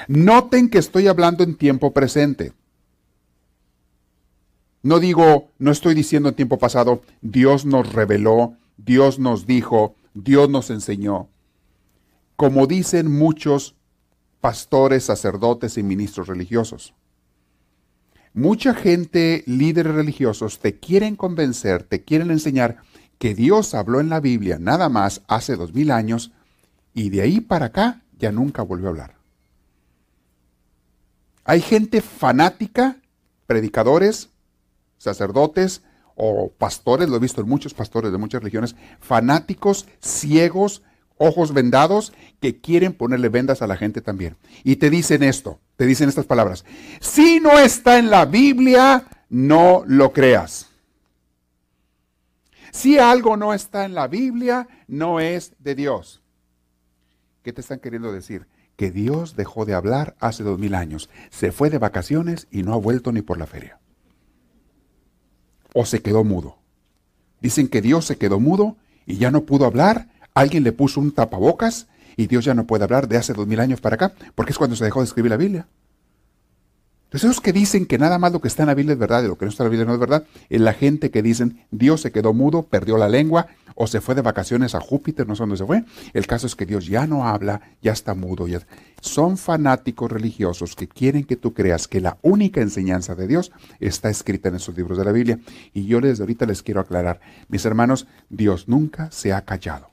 [0.08, 2.52] Noten que estoy hablando en tiempo presente.
[4.84, 10.50] No digo, no estoy diciendo en tiempo pasado, Dios nos reveló, Dios nos dijo, Dios
[10.50, 11.30] nos enseñó.
[12.36, 13.76] Como dicen muchos
[14.42, 16.92] pastores, sacerdotes y ministros religiosos.
[18.34, 22.82] Mucha gente, líderes religiosos, te quieren convencer, te quieren enseñar
[23.18, 26.30] que Dios habló en la Biblia nada más hace dos mil años
[26.92, 29.14] y de ahí para acá ya nunca volvió a hablar.
[31.44, 32.98] Hay gente fanática,
[33.46, 34.28] predicadores,
[35.04, 35.82] sacerdotes,
[36.16, 40.82] o pastores, lo he visto en muchos pastores de muchas religiones, fanáticos, ciegos,
[41.16, 44.36] ojos vendados, que quieren ponerle vendas a la gente también.
[44.62, 46.64] Y te dicen esto, te dicen estas palabras,
[47.00, 50.68] si no está en la Biblia, no lo creas.
[52.72, 56.22] Si algo no está en la Biblia, no es de Dios.
[57.42, 58.46] ¿Qué te están queriendo decir?
[58.76, 62.72] Que Dios dejó de hablar hace dos mil años, se fue de vacaciones y no
[62.72, 63.78] ha vuelto ni por la feria
[65.74, 66.56] o se quedó mudo.
[67.42, 71.12] Dicen que Dios se quedó mudo y ya no pudo hablar, alguien le puso un
[71.12, 74.52] tapabocas y Dios ya no puede hablar de hace dos mil años para acá, porque
[74.52, 75.66] es cuando se dejó de escribir la Biblia.
[77.14, 79.22] Entonces esos que dicen que nada más lo que está en la Biblia es verdad
[79.22, 81.22] y lo que no está en la Biblia no es verdad, es la gente que
[81.22, 83.46] dicen Dios se quedó mudo, perdió la lengua
[83.76, 85.84] o se fue de vacaciones a Júpiter, no sé dónde se fue.
[86.12, 88.48] El caso es que Dios ya no habla, ya está mudo.
[88.48, 88.62] Ya...
[89.00, 94.10] Son fanáticos religiosos que quieren que tú creas que la única enseñanza de Dios está
[94.10, 95.38] escrita en esos libros de la Biblia.
[95.72, 99.88] Y yo desde ahorita les quiero aclarar, mis hermanos, Dios nunca se ha callado.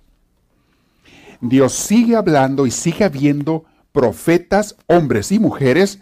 [1.39, 5.99] Dios sigue hablando y sigue habiendo profetas, hombres y mujeres,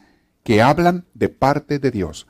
[0.50, 2.26] que hablan de parte de Dios.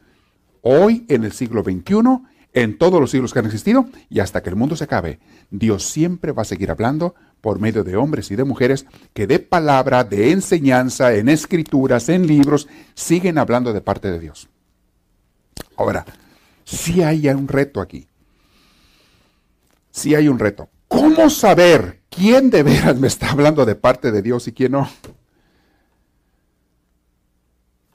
[0.61, 2.19] Hoy, en el siglo XXI,
[2.51, 5.85] en todos los siglos que han existido y hasta que el mundo se acabe, Dios
[5.85, 10.03] siempre va a seguir hablando por medio de hombres y de mujeres que de palabra,
[10.03, 14.49] de enseñanza, en escrituras, en libros, siguen hablando de parte de Dios.
[15.77, 16.05] Ahora,
[16.65, 18.05] si hay un reto aquí.
[19.91, 20.67] Si hay un reto.
[20.89, 24.89] ¿Cómo saber quién de veras me está hablando de parte de Dios y quién no?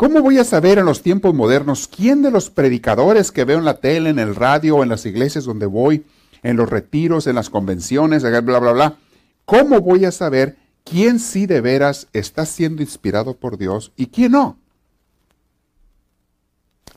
[0.05, 3.65] ¿Cómo voy a saber en los tiempos modernos quién de los predicadores que veo en
[3.65, 6.05] la tele, en el radio, en las iglesias donde voy,
[6.43, 8.99] en los retiros, en las convenciones, bla, bla, bla,
[9.47, 14.33] cómo voy a saber quién sí de veras está siendo inspirado por Dios y quién
[14.33, 14.59] no?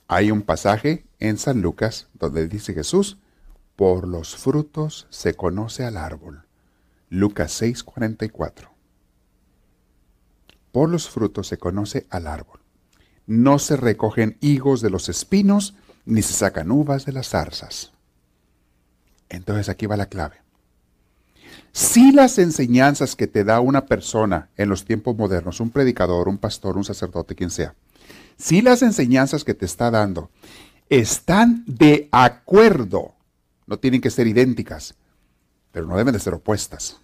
[0.10, 3.20] Hay un pasaje en San Lucas donde dice Jesús,
[3.78, 6.43] por los frutos se conoce al árbol.
[7.10, 8.67] Lucas 6:44.
[10.74, 12.57] Por los frutos se conoce al árbol.
[13.28, 17.92] No se recogen higos de los espinos, ni se sacan uvas de las zarzas.
[19.30, 20.38] Entonces aquí va la clave.
[21.72, 26.38] Si las enseñanzas que te da una persona en los tiempos modernos, un predicador, un
[26.38, 27.76] pastor, un sacerdote, quien sea,
[28.38, 30.32] si las enseñanzas que te está dando
[30.90, 33.13] están de acuerdo
[33.66, 34.96] no tienen que ser idénticas,
[35.72, 37.02] pero no deben de ser opuestas.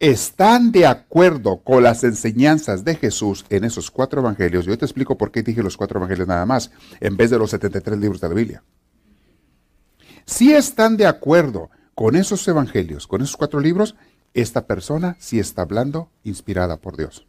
[0.00, 4.66] Están de acuerdo con las enseñanzas de Jesús en esos cuatro evangelios.
[4.66, 7.50] Yo te explico por qué dije los cuatro evangelios nada más, en vez de los
[7.50, 8.62] 73 libros de la Biblia.
[10.26, 13.94] Si están de acuerdo con esos evangelios, con esos cuatro libros,
[14.34, 17.26] esta persona sí está hablando inspirada por Dios.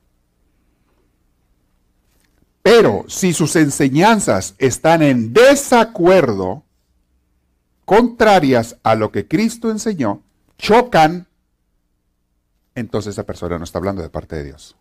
[2.64, 6.64] Pero si sus enseñanzas están en desacuerdo
[7.86, 10.24] contrarias a lo que Cristo enseñó,
[10.58, 11.28] chocan,
[12.76, 14.76] entonces esa persona no está hablando de parte de Dios.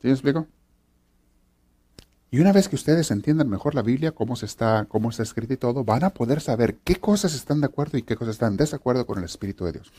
[0.00, 0.46] ¿Sí me explico?
[2.30, 5.54] Y una vez que ustedes entiendan mejor la Biblia, cómo, se está, cómo está escrito
[5.54, 8.52] y todo, van a poder saber qué cosas están de acuerdo y qué cosas están
[8.52, 9.90] en desacuerdo con el Espíritu de Dios.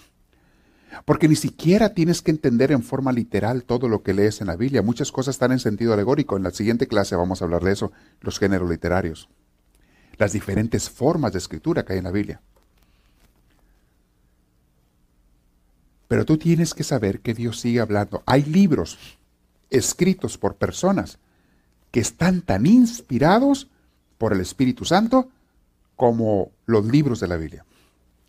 [1.05, 4.55] Porque ni siquiera tienes que entender en forma literal todo lo que lees en la
[4.55, 4.84] Biblia.
[4.84, 6.38] Muchas cosas están en sentido alegórico.
[6.38, 9.27] En la siguiente clase vamos a hablar de eso, los géneros literarios
[10.19, 12.41] las diferentes formas de escritura que hay en la Biblia.
[16.10, 18.24] Pero tú tienes que saber que Dios sigue hablando.
[18.26, 18.98] Hay libros
[19.69, 21.19] escritos por personas
[21.91, 23.69] que están tan inspirados
[24.17, 25.30] por el Espíritu Santo
[25.95, 27.63] como los libros de la Biblia.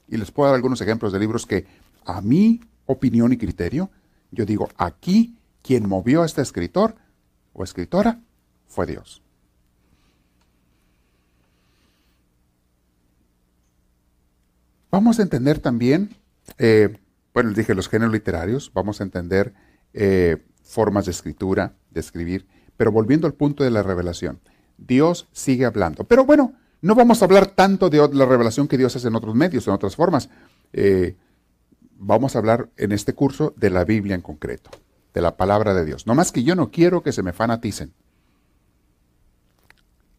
[0.08, 1.66] Y les puedo dar algunos ejemplos de libros que
[2.04, 3.90] a mi opinión y criterio,
[4.30, 6.96] yo digo, aquí quien movió a este escritor
[7.54, 8.20] o escritora
[8.68, 9.22] fue Dios.
[14.90, 16.14] Vamos a entender también,
[16.58, 16.98] eh,
[17.32, 19.54] bueno, les dije los géneros literarios, vamos a entender
[19.92, 24.40] eh, formas de escritura, de escribir, pero volviendo al punto de la revelación,
[24.78, 26.04] Dios sigue hablando.
[26.04, 29.34] Pero bueno, no vamos a hablar tanto de la revelación que Dios hace en otros
[29.34, 30.30] medios, en otras formas.
[30.72, 31.16] Eh,
[31.98, 34.70] vamos a hablar en este curso de la Biblia en concreto,
[35.12, 36.06] de la palabra de Dios.
[36.06, 37.92] No más que yo no quiero que se me fanaticen.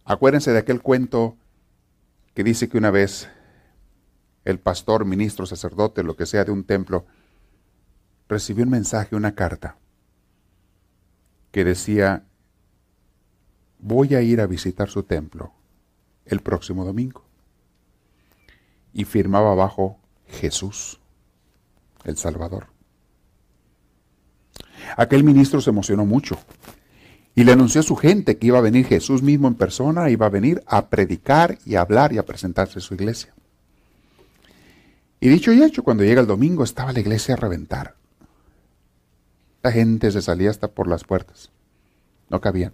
[0.06, 1.36] Acuérdense de aquel cuento
[2.34, 3.30] que dice que una vez
[4.46, 7.06] el pastor, ministro, sacerdote, lo que sea de un templo,
[8.28, 9.78] recibió un mensaje, una carta,
[11.52, 12.26] que decía,
[13.80, 15.54] voy a ir a visitar su templo
[16.26, 17.26] el próximo domingo.
[18.94, 21.00] Y firmaba abajo Jesús,
[22.04, 22.68] el Salvador.
[24.98, 26.38] Aquel ministro se emocionó mucho
[27.36, 30.26] y le anunció a su gente que iba a venir Jesús mismo en persona, iba
[30.26, 33.34] a venir a predicar y a hablar y a presentarse a su iglesia.
[35.24, 37.96] Y dicho y hecho, cuando llega el domingo estaba la iglesia a reventar.
[39.62, 41.52] La gente se salía hasta por las puertas.
[42.30, 42.74] No cabían.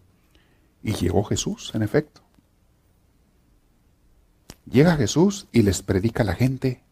[0.81, 2.21] Y llegó Jesús, en efecto.
[4.65, 6.83] Llega Jesús y les predica a la gente.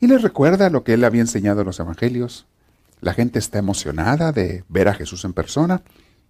[0.00, 2.46] Y les recuerda lo que él había enseñado en los evangelios.
[3.00, 5.82] La gente está emocionada de ver a Jesús en persona.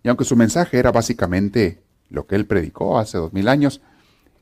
[0.04, 3.80] Y aunque su mensaje era básicamente lo que él predicó hace dos mil años,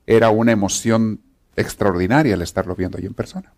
[0.07, 1.23] era una emoción
[1.57, 3.53] extraordinaria el estarlo viendo ahí en persona.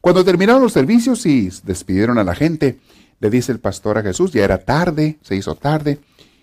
[0.00, 2.78] Cuando terminaron los servicios y despidieron a la gente,
[3.20, 6.00] le dice el pastor a Jesús, ya era tarde, se hizo tarde,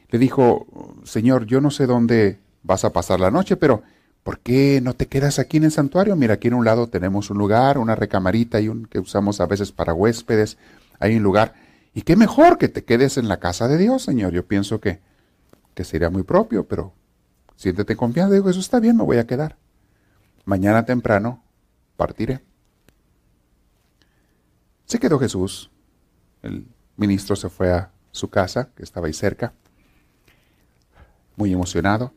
[0.09, 0.65] le dijo,
[1.03, 3.83] Señor, yo no sé dónde vas a pasar la noche, pero
[4.23, 6.15] ¿por qué no te quedas aquí en el santuario?
[6.15, 9.45] Mira, aquí en un lado tenemos un lugar, una recamarita y un que usamos a
[9.45, 10.57] veces para huéspedes,
[10.99, 11.53] hay un lugar.
[11.93, 14.33] Y qué mejor que te quedes en la casa de Dios, Señor.
[14.33, 15.01] Yo pienso que,
[15.75, 16.93] que sería muy propio, pero
[17.57, 18.33] siéntete confiado.
[18.33, 19.57] Digo, eso está bien, me voy a quedar
[20.45, 21.43] mañana temprano
[21.97, 22.41] partiré.
[24.85, 25.71] Se quedó Jesús.
[26.41, 26.67] El
[26.97, 29.53] ministro se fue a su casa, que estaba ahí cerca,
[31.35, 32.13] muy emocionado.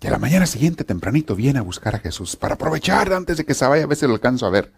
[0.00, 3.44] Y a la mañana siguiente, tempranito, viene a buscar a Jesús para aprovechar antes de
[3.44, 4.72] que se vaya, a veces lo alcanzo a ver.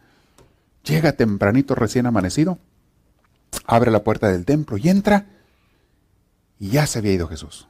[0.85, 2.59] Llega tempranito, recién amanecido,
[3.66, 5.26] abre la puerta del templo y entra,
[6.59, 7.68] y ya se había ido Jesús.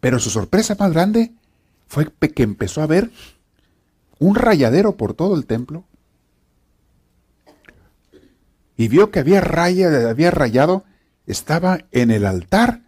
[0.00, 1.32] Pero su sorpresa más grande
[1.92, 3.10] fue que empezó a ver
[4.18, 5.84] un rayadero por todo el templo
[8.78, 10.84] y vio que había, raya, había rayado,
[11.26, 12.80] estaba en el altar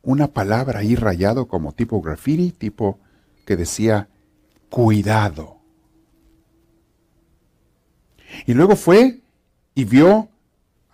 [0.00, 2.98] una palabra ahí rayado como tipo graffiti, tipo
[3.44, 4.08] que decía
[4.70, 5.58] cuidado.
[8.46, 9.20] Y luego fue
[9.74, 10.30] y vio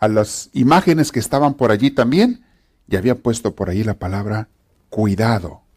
[0.01, 2.45] a las imágenes que estaban por allí también
[2.89, 4.49] y había puesto por ahí la palabra
[4.91, 5.68] cuidado.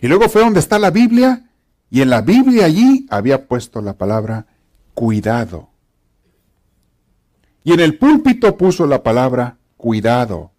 [0.00, 1.50] Y luego fue donde está la Biblia
[1.90, 4.46] y en la Biblia allí había puesto la palabra
[4.94, 5.70] cuidado.
[7.64, 10.52] Y en el púlpito puso la palabra cuidado.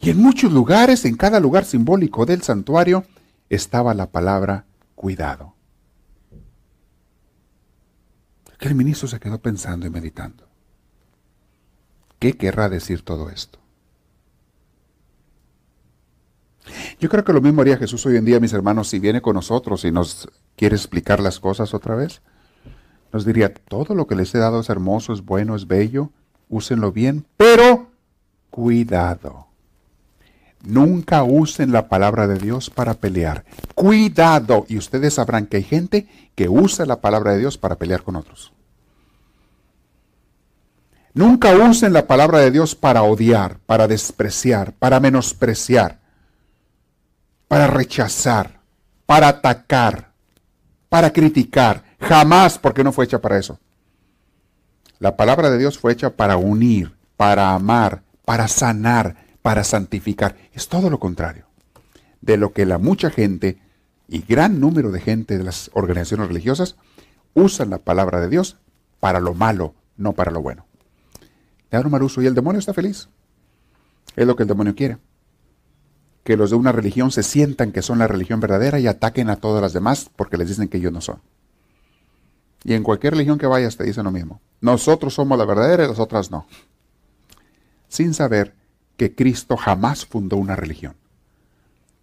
[0.00, 3.04] Y en muchos lugares, en cada lugar simbólico del santuario,
[3.48, 5.54] estaba la palabra cuidado.
[8.58, 10.48] Que el ministro se quedó pensando y meditando.
[12.18, 13.58] ¿Qué querrá decir todo esto?
[17.00, 19.34] Yo creo que lo mismo haría Jesús hoy en día, mis hermanos, si viene con
[19.34, 22.22] nosotros y nos quiere explicar las cosas otra vez.
[23.12, 26.10] Nos diría, todo lo que les he dado es hermoso, es bueno, es bello,
[26.48, 27.90] úsenlo bien, pero
[28.50, 29.46] cuidado.
[30.64, 33.44] Nunca usen la palabra de Dios para pelear.
[33.74, 34.66] Cuidado.
[34.68, 38.16] Y ustedes sabrán que hay gente que usa la palabra de Dios para pelear con
[38.16, 38.52] otros.
[41.14, 46.00] Nunca usen la palabra de Dios para odiar, para despreciar, para menospreciar
[47.48, 48.60] para rechazar,
[49.06, 50.12] para atacar,
[50.88, 51.84] para criticar.
[52.00, 53.58] Jamás, porque no fue hecha para eso.
[54.98, 60.36] La palabra de Dios fue hecha para unir, para amar, para sanar, para santificar.
[60.52, 61.46] Es todo lo contrario
[62.20, 63.58] de lo que la mucha gente
[64.08, 66.76] y gran número de gente de las organizaciones religiosas
[67.34, 68.56] usan la palabra de Dios
[69.00, 70.66] para lo malo, no para lo bueno.
[71.70, 73.08] Le dan y el demonio está feliz.
[74.14, 74.98] Es lo que el demonio quiere
[76.26, 79.36] que los de una religión se sientan que son la religión verdadera y ataquen a
[79.36, 81.20] todas las demás porque les dicen que ellos no son.
[82.64, 84.40] Y en cualquier religión que vayas te dicen lo mismo.
[84.60, 86.48] Nosotros somos la verdadera y las otras no.
[87.86, 88.56] Sin saber
[88.96, 90.96] que Cristo jamás fundó una religión.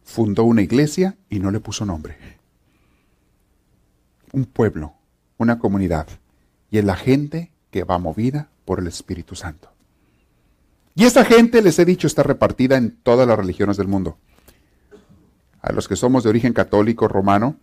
[0.06, 2.16] Fundó una iglesia y no le puso nombre.
[4.32, 4.94] Un pueblo,
[5.38, 6.08] una comunidad.
[6.72, 9.73] Y es la gente que va movida por el Espíritu Santo.
[10.96, 14.18] Y esta gente, les he dicho, está repartida en todas las religiones del mundo.
[15.62, 17.58] A los que somos de origen católico romano,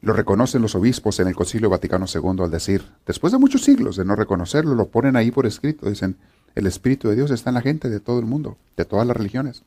[0.00, 3.96] lo reconocen los obispos en el Concilio Vaticano II al decir, después de muchos siglos
[3.96, 6.16] de no reconocerlo, lo ponen ahí por escrito, dicen,
[6.54, 9.16] el Espíritu de Dios está en la gente de todo el mundo, de todas las
[9.16, 9.64] religiones.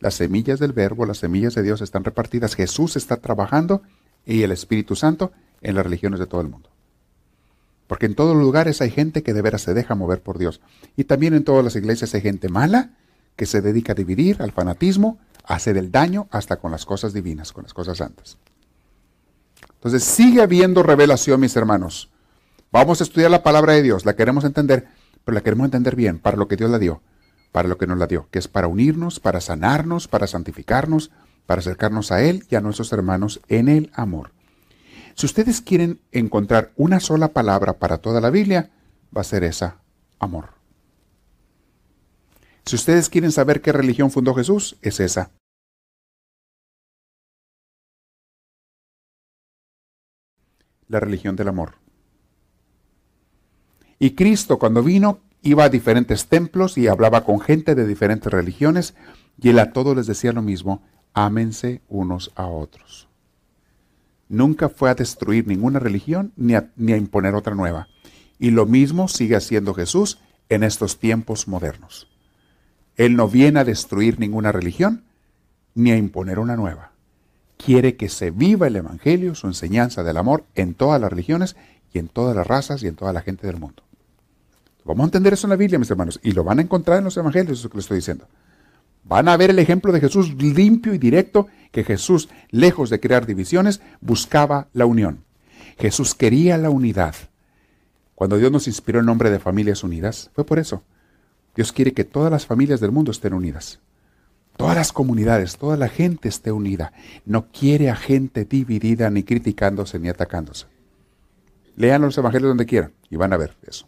[0.00, 3.82] Las semillas del verbo, las semillas de Dios están repartidas, Jesús está trabajando
[4.26, 6.68] y el Espíritu Santo en las religiones de todo el mundo.
[7.88, 10.60] Porque en todos los lugares hay gente que de veras se deja mover por Dios.
[10.96, 12.92] Y también en todas las iglesias hay gente mala
[13.34, 17.12] que se dedica a dividir, al fanatismo, a hacer el daño hasta con las cosas
[17.12, 18.38] divinas, con las cosas santas.
[19.72, 22.10] Entonces sigue habiendo revelación, mis hermanos.
[22.70, 24.88] Vamos a estudiar la palabra de Dios, la queremos entender,
[25.24, 27.00] pero la queremos entender bien, para lo que Dios la dio,
[27.52, 31.10] para lo que nos la dio, que es para unirnos, para sanarnos, para santificarnos,
[31.46, 34.32] para acercarnos a Él y a nuestros hermanos en el amor.
[35.18, 38.70] Si ustedes quieren encontrar una sola palabra para toda la Biblia,
[39.14, 39.80] va a ser esa,
[40.20, 40.50] amor.
[42.64, 45.32] Si ustedes quieren saber qué religión fundó Jesús, es esa.
[50.86, 51.78] La religión del amor.
[53.98, 58.94] Y Cristo cuando vino iba a diferentes templos y hablaba con gente de diferentes religiones
[59.36, 63.07] y él a todos les decía lo mismo, ámense unos a otros
[64.28, 67.88] nunca fue a destruir ninguna religión ni a, imponer otra nueva.
[68.38, 70.18] Y lo mismo sigue haciendo Jesús
[70.48, 72.08] en estos tiempos modernos.
[72.96, 75.04] Él no viene a destruir ninguna religión
[75.74, 76.92] ni a imponer una nueva.
[77.56, 81.56] Quiere que se viva el Evangelio, su enseñanza del amor en todas las religiones
[81.92, 83.82] y en todas las razas y en toda la gente del mundo.
[84.84, 87.04] Vamos a entender eso en la Biblia, mis hermanos, y lo van a encontrar en
[87.04, 88.26] los Evangelios, eso que les estoy diciendo.
[89.04, 93.26] Van a ver el ejemplo de Jesús limpio y directo, que Jesús, lejos de crear
[93.26, 95.24] divisiones, buscaba la unión.
[95.78, 97.14] Jesús quería la unidad.
[98.14, 100.82] Cuando Dios nos inspiró el nombre de familias unidas, fue por eso.
[101.54, 103.80] Dios quiere que todas las familias del mundo estén unidas.
[104.56, 106.92] todas las comunidades, toda la gente esté unida.
[107.24, 110.66] No quiere a gente dividida, ni criticándose, ni atacándose.
[111.76, 113.86] Lean los evangelios donde quieran y van a ver eso.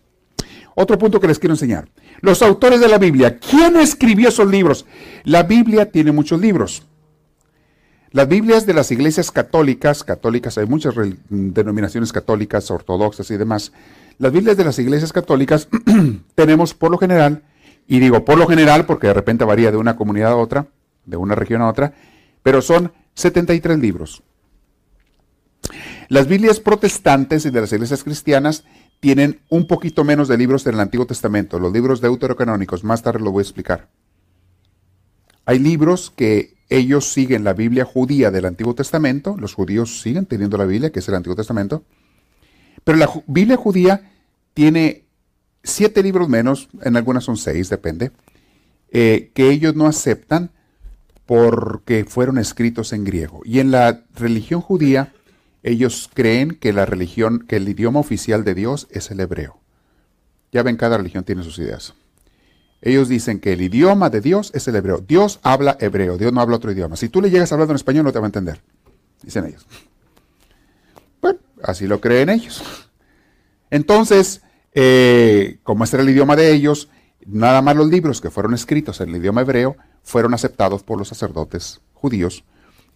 [0.76, 1.88] Otro punto que les quiero enseñar.
[2.20, 3.36] Los autores de la Biblia.
[3.38, 4.86] ¿Quién escribió esos libros?
[5.24, 6.86] La Biblia tiene muchos libros.
[8.12, 10.94] Las Biblias de las iglesias católicas, católicas, hay muchas
[11.28, 13.72] denominaciones católicas, ortodoxas y demás.
[14.18, 15.68] Las Biblias de las iglesias católicas
[16.34, 17.44] tenemos por lo general,
[17.86, 20.66] y digo por lo general porque de repente varía de una comunidad a otra,
[21.04, 21.94] de una región a otra,
[22.42, 24.24] pero son 73 libros.
[26.08, 28.64] Las Biblias protestantes y de las iglesias cristianas
[28.98, 33.30] tienen un poquito menos de libros del Antiguo Testamento, los libros deuterocanónicos, más tarde lo
[33.30, 33.88] voy a explicar.
[35.46, 40.56] Hay libros que ellos siguen la Biblia judía del Antiguo Testamento, los judíos siguen teniendo
[40.56, 41.84] la Biblia, que es el Antiguo Testamento,
[42.84, 44.12] pero la Biblia judía
[44.54, 45.04] tiene
[45.62, 48.12] siete libros menos, en algunas son seis, depende,
[48.90, 50.50] eh, que ellos no aceptan
[51.26, 53.42] porque fueron escritos en griego.
[53.44, 55.12] Y en la religión judía,
[55.62, 59.60] ellos creen que la religión, que el idioma oficial de Dios es el hebreo.
[60.52, 61.94] Ya ven, cada religión tiene sus ideas.
[62.82, 64.98] Ellos dicen que el idioma de Dios es el hebreo.
[64.98, 66.96] Dios habla hebreo, Dios no habla otro idioma.
[66.96, 68.60] Si tú le llegas hablando en español no te va a entender,
[69.22, 69.66] dicen ellos.
[71.20, 72.62] Bueno, así lo creen ellos.
[73.70, 76.88] Entonces, eh, como este era el idioma de ellos,
[77.26, 81.08] nada más los libros que fueron escritos en el idioma hebreo fueron aceptados por los
[81.08, 82.44] sacerdotes judíos.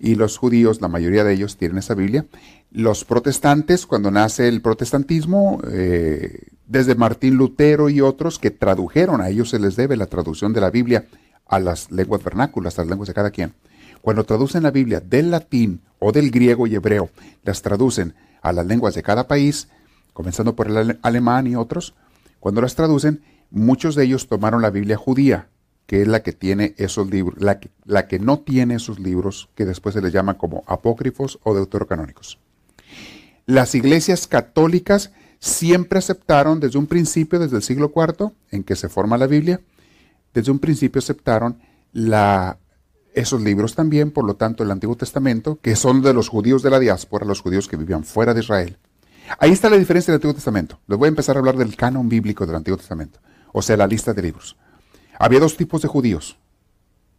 [0.04, 2.26] Y los judíos, la mayoría de ellos, tienen esa Biblia.
[2.70, 9.30] Los protestantes, cuando nace el protestantismo, eh, desde Martín Lutero y otros que tradujeron, a
[9.30, 11.06] ellos se les debe la traducción de la Biblia
[11.46, 13.54] a las lenguas vernáculas, a las lenguas de cada quien.
[14.02, 17.08] Cuando traducen la Biblia del latín o del griego y hebreo,
[17.42, 19.68] las traducen a las lenguas de cada país,
[20.12, 21.94] comenzando por el alemán y otros,
[22.40, 25.48] cuando las traducen, muchos de ellos tomaron la Biblia judía,
[25.86, 27.58] que es la que tiene esos libros, la
[28.08, 32.38] que, no tiene esos libros, que después se les llama como apócrifos o deuterocanónicos.
[33.46, 38.88] Las iglesias católicas siempre aceptaron desde un principio, desde el siglo IV, en que se
[38.88, 39.60] forma la Biblia,
[40.32, 41.58] desde un principio aceptaron
[43.12, 46.70] esos libros también, por lo tanto el Antiguo Testamento, que son de los judíos de
[46.70, 48.78] la diáspora, los judíos que vivían fuera de Israel.
[49.38, 50.80] Ahí está la diferencia del Antiguo Testamento.
[50.86, 53.20] Les voy a empezar a hablar del canon bíblico del Antiguo Testamento,
[53.52, 54.56] o sea, la lista de libros.
[55.24, 56.36] Había dos tipos de judíos.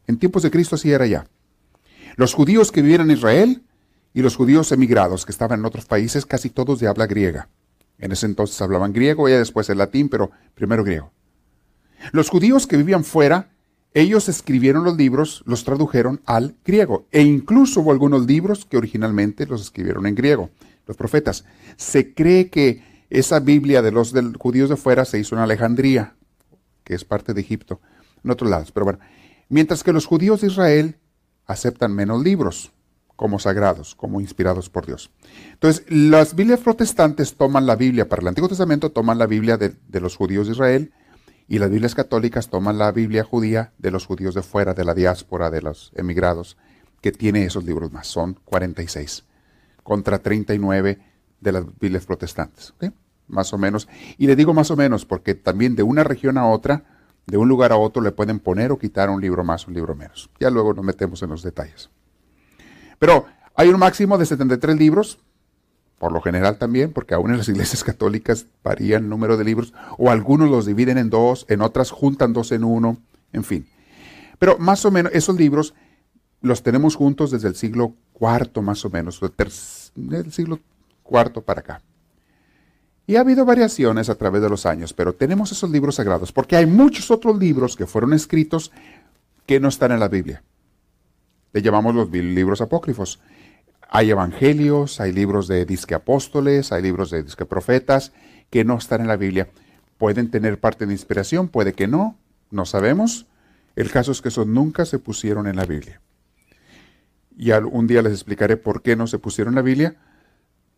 [0.06, 1.26] En tiempos de Cristo así era ya.
[2.18, 3.64] Los judíos que vivían en Israel
[4.14, 7.50] y los judíos emigrados que estaban en otros países, casi todos de habla griega.
[7.98, 11.12] En ese entonces hablaban griego, y después el latín, pero primero griego.
[12.12, 13.50] Los judíos que vivían fuera,
[13.96, 17.08] ellos escribieron los libros, los tradujeron al griego.
[17.12, 20.52] E incluso hubo algunos libros que originalmente los escribieron en griego,
[20.86, 21.44] los profetas.
[21.76, 26.14] Se cree que esa Biblia de los judíos de fuera se hizo en Alejandría,
[26.84, 27.82] que es parte de Egipto,
[28.26, 28.72] en otros lados.
[28.72, 29.00] Pero bueno,
[29.48, 30.98] mientras que los judíos de Israel
[31.46, 32.72] aceptan menos libros
[33.16, 35.10] como sagrados, como inspirados por Dios.
[35.54, 39.76] Entonces, las Biblias protestantes toman la Biblia para el Antiguo Testamento, toman la Biblia de,
[40.02, 40.92] los judíos de Israel,
[41.48, 44.94] y las Biblias católicas toman la Biblia judía de los judíos de fuera, de la
[44.94, 46.58] diáspora, de los emigrados,
[47.02, 48.08] que tiene esos libros más.
[48.08, 49.24] Son 46
[49.84, 51.00] contra 39
[51.40, 52.74] de las Biblias protestantes.
[53.28, 53.88] Más o menos.
[54.18, 56.95] Y le digo más o menos porque también de una región a otra,
[57.28, 59.96] de un lugar a otro, le pueden poner o quitar un libro más, un libro
[59.96, 60.30] menos.
[60.40, 61.90] Ya luego nos metemos en los detalles.
[63.00, 65.20] Pero hay un máximo de 73 libros,
[65.98, 69.74] por lo general también, porque aún en las iglesias católicas varía el número de libros,
[69.98, 72.98] o algunos los dividen en dos, en otras juntan dos en uno,
[73.34, 73.68] en fin.
[74.38, 75.74] Pero más o menos esos libros
[76.42, 79.20] los tenemos juntos desde el siglo IV más o menos,
[79.96, 80.60] del siglo
[81.10, 81.82] IV para acá.
[83.08, 86.56] Y ha habido variaciones a través de los años, pero tenemos esos libros sagrados, porque
[86.56, 88.72] hay muchos otros libros que fueron escritos
[89.46, 90.44] que no están en la Biblia
[91.56, 93.22] le llamamos los libros apócrifos.
[93.88, 98.12] Hay evangelios, hay libros de disque apóstoles, hay libros de disque profetas
[98.50, 99.48] que no están en la Biblia.
[99.98, 102.18] Pueden tener parte de inspiración, puede que no,
[102.52, 103.28] no sabemos.
[103.78, 106.02] El caso es que esos nunca se pusieron en la Biblia.
[107.38, 109.96] Y un día les explicaré por qué no se pusieron en la Biblia.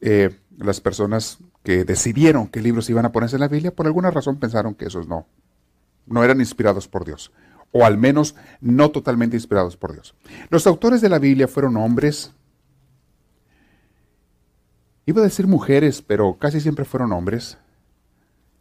[0.02, 4.12] Eh, las personas que decidieron qué libros iban a ponerse en la Biblia, por alguna
[4.12, 5.28] razón pensaron que esos no,
[6.06, 7.32] no eran inspirados por Dios
[7.72, 10.16] o al menos no totalmente inspirados por Dios.
[10.50, 12.32] Los autores de la Biblia fueron hombres,
[15.06, 17.58] iba a decir mujeres, pero casi siempre fueron hombres,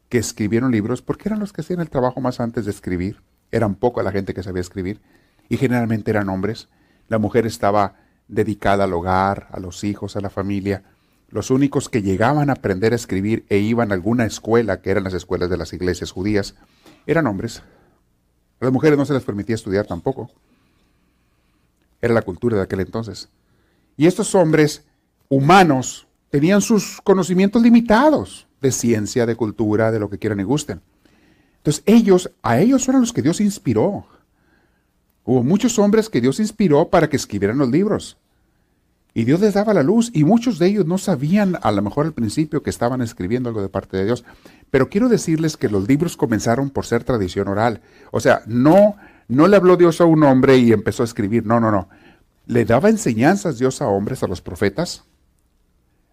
[0.08, 3.22] que escribieron libros porque eran los que hacían el trabajo más antes de escribir.
[3.50, 5.00] Eran poca la gente que sabía escribir
[5.48, 6.68] y generalmente eran hombres.
[7.08, 7.94] La mujer estaba
[8.28, 10.84] dedicada al hogar, a los hijos, a la familia.
[11.28, 15.04] Los únicos que llegaban a aprender a escribir e iban a alguna escuela, que eran
[15.04, 16.54] las escuelas de las iglesias judías,
[17.06, 17.62] eran hombres.
[18.60, 20.30] A las mujeres no se les permitía estudiar tampoco.
[22.00, 23.28] Era la cultura de aquel entonces.
[23.96, 24.84] Y estos hombres
[25.28, 30.80] humanos tenían sus conocimientos limitados de ciencia, de cultura, de lo que quieran y gusten.
[31.58, 34.06] Entonces ellos, a ellos eran los que Dios inspiró.
[35.24, 38.16] Hubo muchos hombres que Dios inspiró para que escribieran los libros.
[39.16, 42.04] Y Dios les daba la luz y muchos de ellos no sabían a lo mejor
[42.04, 44.26] al principio que estaban escribiendo algo de parte de Dios.
[44.70, 47.80] Pero quiero decirles que los libros comenzaron por ser tradición oral.
[48.10, 48.96] O sea, no,
[49.26, 51.46] no le habló Dios a un hombre y empezó a escribir.
[51.46, 51.88] No, no, no.
[52.44, 55.04] Le daba enseñanzas Dios a hombres, a los profetas.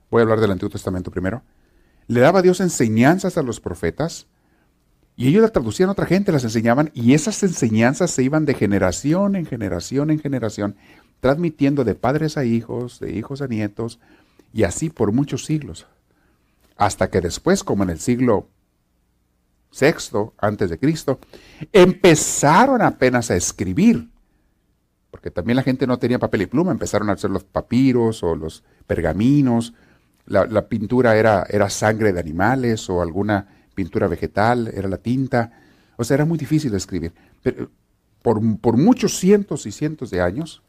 [0.09, 1.43] Voy a hablar del Antiguo Testamento primero.
[2.07, 4.27] Le daba Dios enseñanzas a los profetas.
[5.17, 8.53] Y ellos las traducían a otra gente, las enseñaban, y esas enseñanzas se iban de
[8.53, 10.77] generación en generación en generación
[11.23, 13.97] transmitiendo de padres a hijos, de hijos a nietos,
[14.51, 15.87] y así por muchos siglos.
[16.75, 18.49] Hasta que después, como en el siglo
[19.71, 21.21] VI antes de Cristo,
[21.71, 24.09] empezaron apenas a escribir,
[25.11, 28.35] porque también la gente no tenía papel y pluma, empezaron a hacer los papiros o
[28.35, 29.73] los pergaminos,
[30.25, 35.53] la, pintura era, era sangre de animales o alguna pintura vegetal, era la tinta,
[35.95, 37.13] o sea, era muy difícil de escribir.
[37.41, 37.69] Pero
[38.21, 40.63] por, por muchos cientos y cientos de años,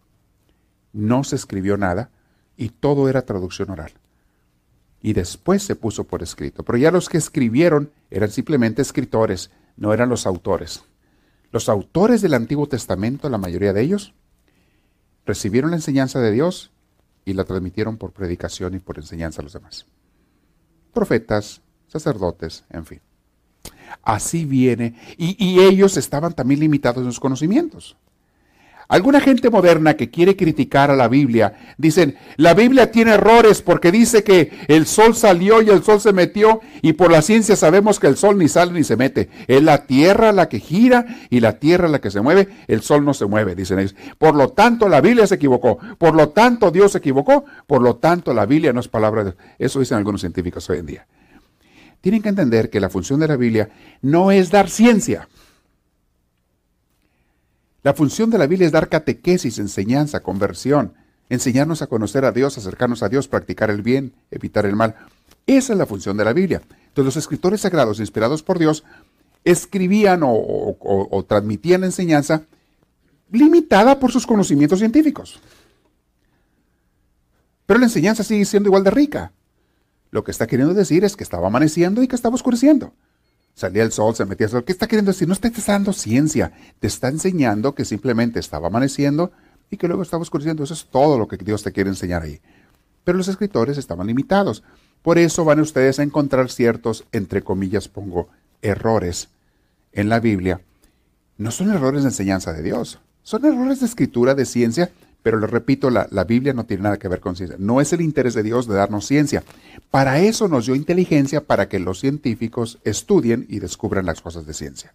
[0.95, 2.11] no se escribió nada
[2.57, 3.92] y todo era traducción oral.
[5.03, 6.62] Y después se puso por escrito.
[6.62, 10.84] Pero ya los que escribieron eran simplemente escritores, no eran los autores.
[11.51, 14.14] Los autores del Antiguo Testamento, la mayoría de ellos,
[15.26, 16.70] recibieron la enseñanza de Dios
[17.24, 19.86] y la transmitieron por predicación y por enseñanza a los demás.
[20.92, 23.01] Profetas, sacerdotes, en fin.
[24.03, 24.99] Así viene.
[25.18, 27.97] Y, y ellos estaban también limitados en sus conocimientos.
[28.89, 33.91] Alguna gente moderna que quiere criticar a la Biblia, dicen, la Biblia tiene errores porque
[33.91, 37.99] dice que el sol salió y el sol se metió y por la ciencia sabemos
[37.99, 39.30] que el sol ni sale ni se mete.
[39.47, 43.05] Es la tierra la que gira y la tierra la que se mueve, el sol
[43.05, 43.97] no se mueve, dicen ellos.
[44.18, 45.78] Por lo tanto, la Biblia se equivocó.
[45.99, 47.45] Por lo tanto, Dios se equivocó.
[47.66, 49.45] Por lo tanto, la Biblia no es palabra de Dios.
[49.59, 51.07] Eso dicen algunos científicos hoy en día.
[52.01, 53.70] Tienen que entender que la función de la Biblia
[54.03, 55.26] no es dar ciencia.
[57.85, 60.95] La función de la Biblia es dar catequesis, enseñanza, conversión,
[61.28, 64.97] enseñarnos a conocer a Dios, acercarnos a Dios, practicar el bien, evitar el mal.
[65.47, 66.62] Esa es la función de la Biblia.
[66.89, 68.85] Entonces los escritores sagrados, inspirados por Dios,
[69.45, 72.45] escribían o, transmitían enseñanza
[73.30, 75.39] limitada por sus conocimientos científicos.
[77.66, 79.32] Pero la enseñanza sigue siendo igual de rica.
[80.11, 82.95] Lo que está queriendo decir es que estaba amaneciendo y que estaba oscureciendo.
[83.55, 84.64] Salía el sol, se metía el sol.
[84.64, 85.28] ¿Qué está queriendo decir?
[85.28, 86.52] No está, dando ciencia.
[86.80, 89.30] Te está enseñando que simplemente estaba amaneciendo
[89.70, 90.64] y que luego estaba oscureciendo.
[90.64, 92.40] Eso es todo lo que Dios te quiere enseñar ahí.
[93.05, 94.64] Pero los escritores estaban limitados.
[95.02, 98.28] Por eso van ustedes a encontrar ciertos, entre comillas pongo,
[98.62, 99.28] errores
[99.92, 100.61] en la Biblia.
[101.36, 102.98] No son errores de enseñanza de Dios.
[103.22, 104.90] Son errores de escritura, de ciencia,
[105.24, 107.56] pero les repito, la, Biblia no tiene nada que ver con ciencia.
[107.58, 109.42] No es el interés de Dios de darnos ciencia.
[109.90, 114.52] Para eso nos dio inteligencia, para que los científicos estudien y descubran las cosas de
[114.52, 114.92] ciencia.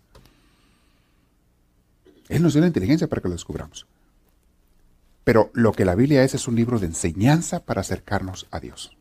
[2.28, 3.88] Él nos dio la inteligencia para que lo descubramos.
[5.24, 8.96] Pero lo que la Biblia es es un libro de enseñanza para acercarnos a Dios.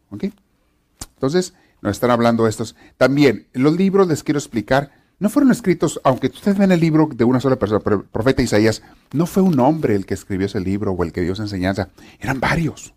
[1.14, 1.52] Entonces,
[1.82, 2.74] nos están hablando estos.
[2.96, 7.24] También, los libros les quiero explicar no fueron escritos, aunque ustedes ven el libro de
[7.24, 10.92] una sola persona, el profeta Isaías no fue un hombre el que escribió ese libro
[10.92, 11.88] o el que dio esa enseñanza,
[12.20, 12.94] eran varios.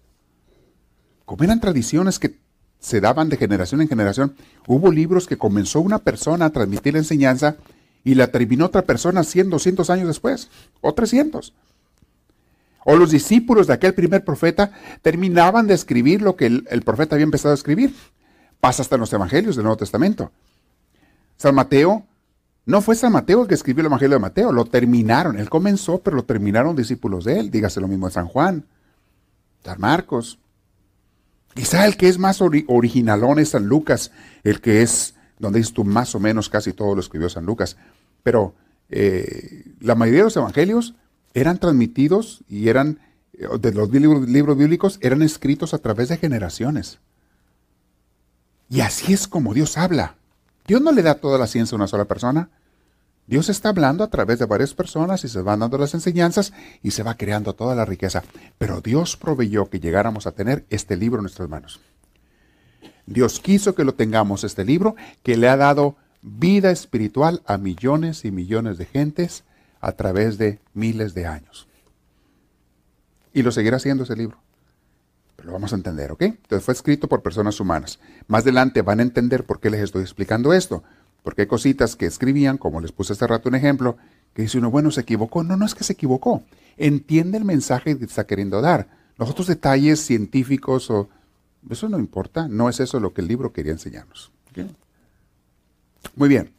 [1.25, 2.37] Como eran tradiciones que
[2.79, 4.35] se daban de generación en generación,
[4.67, 7.55] hubo libros que comenzó una persona a transmitir la enseñanza
[8.03, 10.49] y la terminó otra persona 100, 200 años después,
[10.81, 11.53] o 300.
[12.83, 17.15] O los discípulos de aquel primer profeta terminaban de escribir lo que el, el profeta
[17.15, 17.93] había empezado a escribir.
[18.59, 20.31] Pasa hasta en los evangelios del Nuevo Testamento.
[21.37, 22.05] San Mateo
[22.65, 25.39] no fue San Mateo el que escribió el Evangelio de Mateo, lo terminaron.
[25.39, 27.51] Él comenzó, pero lo terminaron discípulos de él.
[27.51, 28.65] Dígase lo mismo de San Juan,
[29.63, 30.39] San Marcos.
[31.53, 34.11] Quizá el que es más originalón es San Lucas,
[34.43, 37.77] el que es, donde dices tú, más o menos casi todo lo escribió San Lucas.
[38.23, 38.53] Pero
[38.89, 40.95] eh, la mayoría de los evangelios
[41.33, 42.99] eran transmitidos y eran,
[43.33, 46.99] eh, de los libros bíblicos, eran escritos a través de generaciones.
[48.69, 50.15] Y así es como Dios habla.
[50.71, 52.49] Dios no le da toda la ciencia a una sola persona.
[53.27, 56.91] Dios está hablando a través de varias personas y se van dando las enseñanzas y
[56.91, 58.23] se va creando toda la riqueza.
[58.57, 61.81] Pero Dios proveyó que llegáramos a tener este libro en nuestras manos.
[63.05, 68.23] Dios quiso que lo tengamos, este libro, que le ha dado vida espiritual a millones
[68.23, 69.43] y millones de gentes
[69.81, 71.67] a través de miles de años.
[73.33, 74.37] Y lo seguirá haciendo ese libro
[75.43, 76.21] lo vamos a entender, ¿ok?
[76.23, 77.99] Entonces fue escrito por personas humanas.
[78.27, 80.83] Más adelante van a entender por qué les estoy explicando esto.
[81.23, 83.97] Porque hay cositas que escribían, como les puse hace rato un ejemplo,
[84.33, 85.43] Que dice uno, bueno, se equivocó.
[85.43, 86.43] No, no es que se equivocó.
[86.77, 88.87] Entiende el mensaje que está queriendo dar.
[89.17, 91.09] Los otros detalles científicos o...
[91.69, 92.47] Eso no importa.
[92.47, 94.31] No es eso lo que el libro quería enseñarnos.
[96.15, 96.51] Muy bien.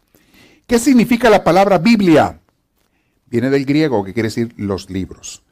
[0.66, 2.40] ¿Qué significa la palabra Biblia?
[3.26, 5.42] Viene del griego, que quiere decir los libros.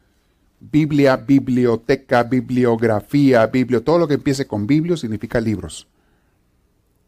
[0.61, 5.89] Biblia, biblioteca, bibliografía, biblio, todo lo que empiece con biblio significa libros.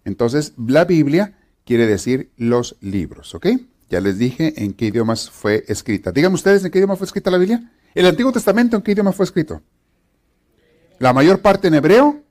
[0.04, 3.48] Entonces, la Biblia quiere decir los libros, ¿ok?
[3.90, 6.12] Ya les dije en qué idiomas fue escrita.
[6.12, 7.70] Díganme ustedes en qué idioma fue escrita la Biblia.
[7.94, 9.60] El Antiguo Testamento en qué idioma fue escrito.
[10.98, 12.22] La mayor parte en hebreo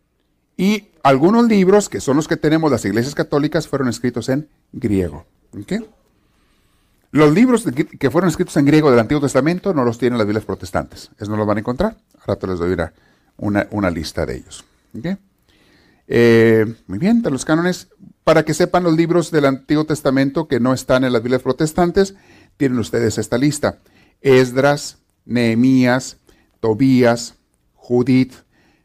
[0.57, 5.25] y algunos libros, que son los que tenemos las iglesias católicas, fueron escritos en griego.
[5.55, 5.83] ¿ok?
[7.11, 7.65] Los libros
[7.99, 11.11] que fueron escritos en griego del Antiguo Testamento no los tienen las Biblias protestantes.
[11.19, 11.97] Eso no los van a encontrar.
[12.19, 12.75] Ahora te les doy
[13.37, 14.63] una, una, lista de ellos.
[16.07, 17.89] Eh, muy bien, de los cánones,
[18.23, 22.15] para que sepan los libros del Antiguo Testamento que no están en las Biblias protestantes,
[22.55, 23.79] tienen ustedes esta lista.
[24.21, 26.17] Esdras, Nehemías,
[26.61, 27.35] Tobías,
[27.75, 28.33] Judith,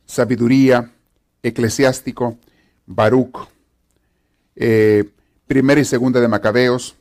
[0.05, 0.91] Sabiduría,
[1.45, 2.39] Eclesiástico,
[2.87, 3.49] Baruch,
[4.57, 5.05] eh,
[5.47, 6.96] Primera y Segunda de Macabeos,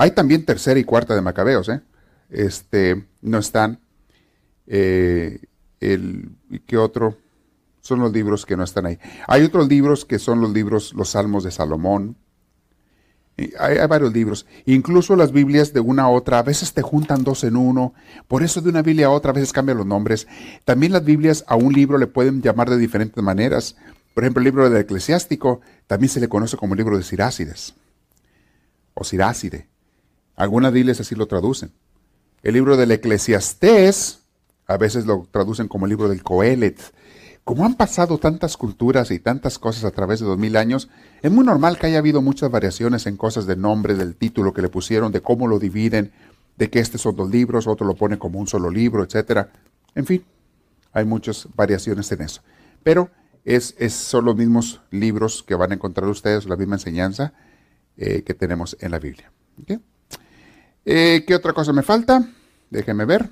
[0.00, 1.82] hay también tercera y cuarta de Macabeos, ¿eh?
[2.30, 3.78] Este, no están.
[4.66, 5.40] Eh,
[5.78, 7.18] ¿Qué otro?
[7.82, 8.98] Son los libros que no están ahí.
[9.26, 12.16] Hay otros libros que son los libros, los Salmos de Salomón.
[13.36, 14.46] Hay, hay, varios libros.
[14.64, 17.92] Incluso las Biblias de una a otra, a veces te juntan dos en uno.
[18.26, 20.26] Por eso de una Biblia a otra a veces cambian los nombres.
[20.64, 23.76] También las Biblias a un libro le pueden llamar de diferentes maneras.
[24.14, 27.74] Por ejemplo, el libro del Eclesiástico también se le conoce como el libro de Sirácides
[28.94, 29.68] o Sirácide.
[30.40, 31.70] Algunas Biblias así lo traducen.
[32.42, 34.20] El libro del Eclesiastés,
[34.66, 36.80] a veces lo traducen como el libro del Coelet.
[37.44, 40.88] Como han pasado tantas culturas y tantas cosas a través de dos mil años,
[41.20, 44.62] es muy normal que haya habido muchas variaciones en cosas de nombre, del título que
[44.62, 46.10] le pusieron, de cómo lo dividen,
[46.56, 49.48] de que este son dos libros, otro lo pone como un solo libro, etc.
[49.94, 50.24] En fin,
[50.94, 52.40] hay muchas variaciones en eso.
[52.82, 53.10] Pero
[53.44, 57.34] es, son los mismos libros que van a encontrar ustedes, la misma enseñanza
[57.98, 59.30] eh, que tenemos en la Biblia.
[60.84, 62.28] Eh, ¿Qué otra cosa me falta?
[62.70, 63.28] Déjenme ver.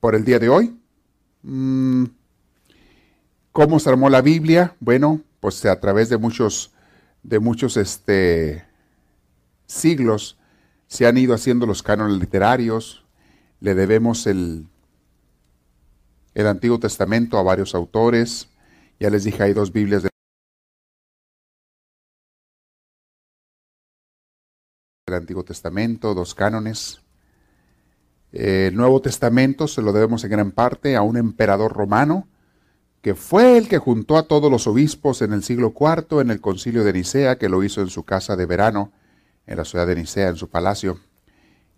[0.00, 0.78] Por el día de hoy.
[1.42, 2.04] Mm,
[3.52, 4.74] ¿Cómo se armó la Biblia?
[4.80, 6.72] Bueno, pues a través de muchos,
[7.22, 8.64] de muchos este,
[9.66, 10.38] siglos
[10.86, 13.04] se han ido haciendo los cánones literarios.
[13.60, 14.66] Le debemos el,
[16.34, 18.48] el Antiguo Testamento a varios autores.
[18.98, 20.10] Ya les dije, hay dos Biblias de
[25.08, 27.00] el Antiguo Testamento, dos cánones.
[28.32, 32.28] El Nuevo Testamento se lo debemos en gran parte a un emperador romano,
[33.00, 36.40] que fue el que juntó a todos los obispos en el siglo IV en el
[36.40, 38.92] concilio de Nicea, que lo hizo en su casa de verano,
[39.46, 41.00] en la ciudad de Nicea, en su palacio,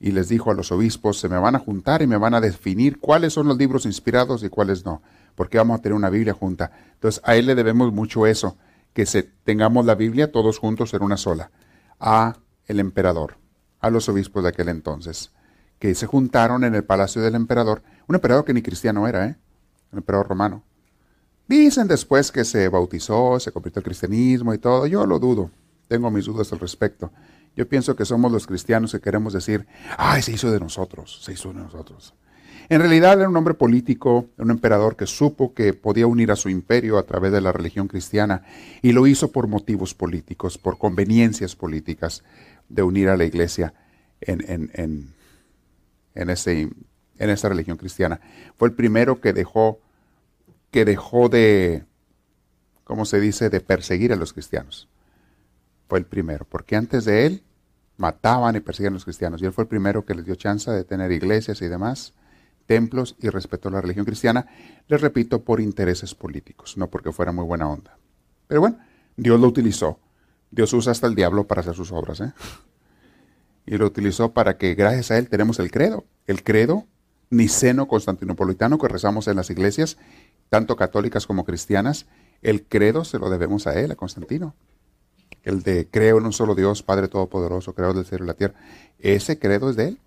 [0.01, 2.41] y les dijo a los obispos, se me van a juntar y me van a
[2.41, 5.03] definir cuáles son los libros inspirados y cuáles no,
[5.35, 6.73] porque vamos a tener una Biblia junta.
[6.95, 8.57] Entonces a él le debemos mucho eso,
[8.95, 11.51] que se, tengamos la Biblia todos juntos en una sola.
[12.01, 12.37] A
[12.71, 13.37] el emperador,
[13.81, 15.33] a los obispos de aquel entonces,
[15.81, 19.37] que se juntaron en el palacio del emperador, un emperador que ni cristiano era, ¿eh?
[19.91, 20.63] un emperador romano.
[21.49, 25.51] Dicen después que se bautizó, se convirtió al cristianismo y todo, yo lo dudo,
[25.89, 27.11] tengo mis dudas al respecto.
[27.57, 29.67] Yo pienso que somos los cristianos que queremos decir,
[29.99, 32.15] ay, se hizo de nosotros, se hizo de nosotros.
[32.69, 36.49] En realidad era un hombre político, un emperador que supo que podía unir a su
[36.49, 38.45] imperio a través de la religión cristiana
[38.81, 42.23] y lo hizo por motivos políticos, por conveniencias políticas
[42.71, 43.75] de unir a la iglesia
[44.23, 45.15] en, en, en,
[46.15, 46.71] en, ese,
[47.19, 48.21] en esa religión cristiana.
[48.57, 49.81] Fue el primero que dejó,
[50.71, 51.85] que dejó de,
[52.85, 54.89] ¿cómo se dice?, de perseguir a los cristianos.
[55.89, 57.43] Fue el primero, porque antes de él
[57.97, 59.43] mataban y perseguían a los cristianos.
[59.43, 62.15] Y él fue el primero que les dio chance de tener iglesias y demás,
[62.67, 64.47] templos y respetó la religión cristiana,
[64.87, 67.99] les repito, por intereses políticos, no porque fuera muy buena onda.
[68.47, 68.79] Pero bueno,
[69.17, 69.99] Dios lo utilizó
[70.51, 72.21] Dios usa hasta el diablo para hacer sus obras.
[72.21, 72.33] ¿eh?
[73.67, 76.05] Y lo utilizó para que gracias a él tenemos el credo.
[76.27, 76.87] El credo
[77.31, 79.97] niceno constantinopolitano que rezamos en las iglesias,
[80.49, 82.07] tanto católicas como cristianas.
[82.43, 84.55] El credo se lo debemos a él, a Constantino.
[85.43, 88.55] El de creo en un solo Dios, Padre Todopoderoso, creador del cielo y la tierra.
[88.99, 89.99] Ese credo es de él.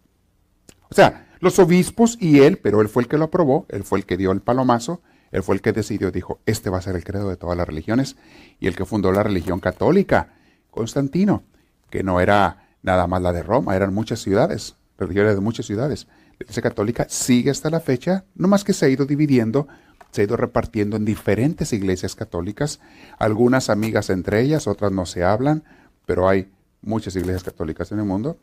[0.89, 3.99] O sea, los obispos y él, pero él fue el que lo aprobó, él fue
[3.99, 5.01] el que dio el palomazo
[5.33, 7.67] él fue el que decidió, dijo, este va a ser el credo de todas las
[7.67, 8.15] religiones.
[8.59, 10.35] Y el que fundó la religión católica,
[10.69, 11.41] Constantino,
[11.89, 16.05] que no era nada más la de Roma, eran muchas ciudades, religiones de muchas ciudades.
[16.37, 19.67] La iglesia católica sigue hasta la fecha, no más que se ha ido dividiendo,
[20.11, 22.79] se ha ido repartiendo en diferentes iglesias católicas,
[23.17, 25.63] algunas amigas entre ellas, otras no se hablan,
[26.05, 26.51] pero hay
[26.83, 28.37] muchas iglesias católicas en el mundo.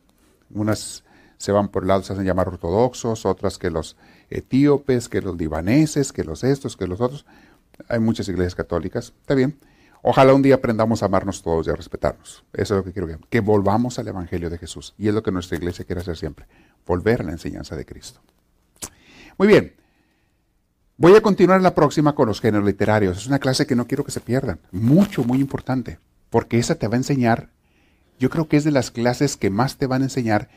[0.52, 1.04] Unas
[1.40, 3.96] se van por lados, se hacen llamar ortodoxos, otras que los
[4.28, 7.24] etíopes, que los libaneses, que los estos, que los otros.
[7.88, 9.58] Hay muchas iglesias católicas, está bien.
[10.02, 12.44] Ojalá un día aprendamos a amarnos todos y a respetarnos.
[12.52, 14.94] Eso es lo que quiero que, que volvamos al Evangelio de Jesús.
[14.98, 16.44] Y es lo que nuestra iglesia quiere hacer siempre,
[16.86, 18.20] volver a la enseñanza de Cristo.
[19.38, 19.74] Muy bien.
[20.98, 23.16] Voy a continuar en la próxima con los géneros literarios.
[23.16, 24.60] Es una clase que no quiero que se pierdan.
[24.72, 25.98] Mucho, muy importante.
[26.28, 27.48] Porque esa te va a enseñar,
[28.18, 30.50] yo creo que es de las clases que más te van a enseñar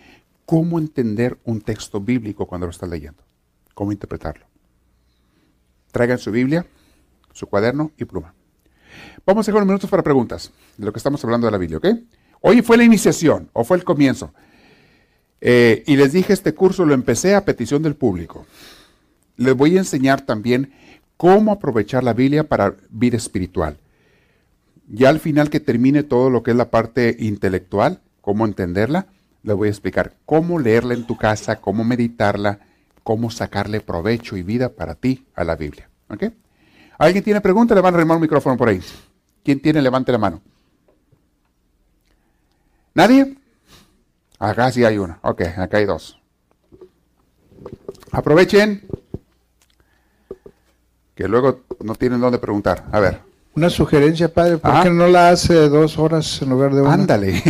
[0.46, 3.24] cómo entender un texto bíblico cuando lo estás leyendo.
[3.74, 4.46] Cómo interpretarlo.
[5.92, 6.66] Traigan su Biblia,
[7.34, 8.34] su cuaderno y pluma.
[9.26, 11.78] Vamos a dejar unos minutos para preguntas de lo que estamos hablando de la Biblia,
[11.78, 11.88] ¿ok?
[12.42, 14.34] Hoy fue la iniciación o fue el comienzo.
[15.40, 18.46] Eh, y les dije, este curso lo empecé a petición del público.
[19.38, 20.74] Les voy a enseñar también
[21.18, 23.78] cómo aprovechar la Biblia para vida espiritual.
[24.88, 29.08] Ya al final que termine todo lo que es la parte intelectual, cómo entenderla,
[29.44, 32.60] les voy a explicar cómo leerla en tu casa, cómo meditarla,
[33.04, 35.90] cómo sacarle provecho y vida para ti a la Biblia.
[36.10, 36.24] ¿Ok?
[36.98, 37.76] ¿Alguien tiene pregunta?
[37.76, 38.82] Le van a remar un micrófono por ahí.
[39.44, 39.82] ¿Quién tiene?
[39.82, 40.42] Levante la mano.
[42.94, 43.38] ¿Nadie?
[44.40, 45.20] Acá sí hay una.
[45.22, 46.20] Ok, acá hay dos.
[48.12, 48.88] Aprovechen
[51.16, 52.86] que luego no tienen dónde preguntar.
[52.92, 53.33] A ver.
[53.56, 56.94] Una sugerencia, padre, ¿por qué no la hace dos horas en lugar de una?
[56.94, 57.42] Ándale,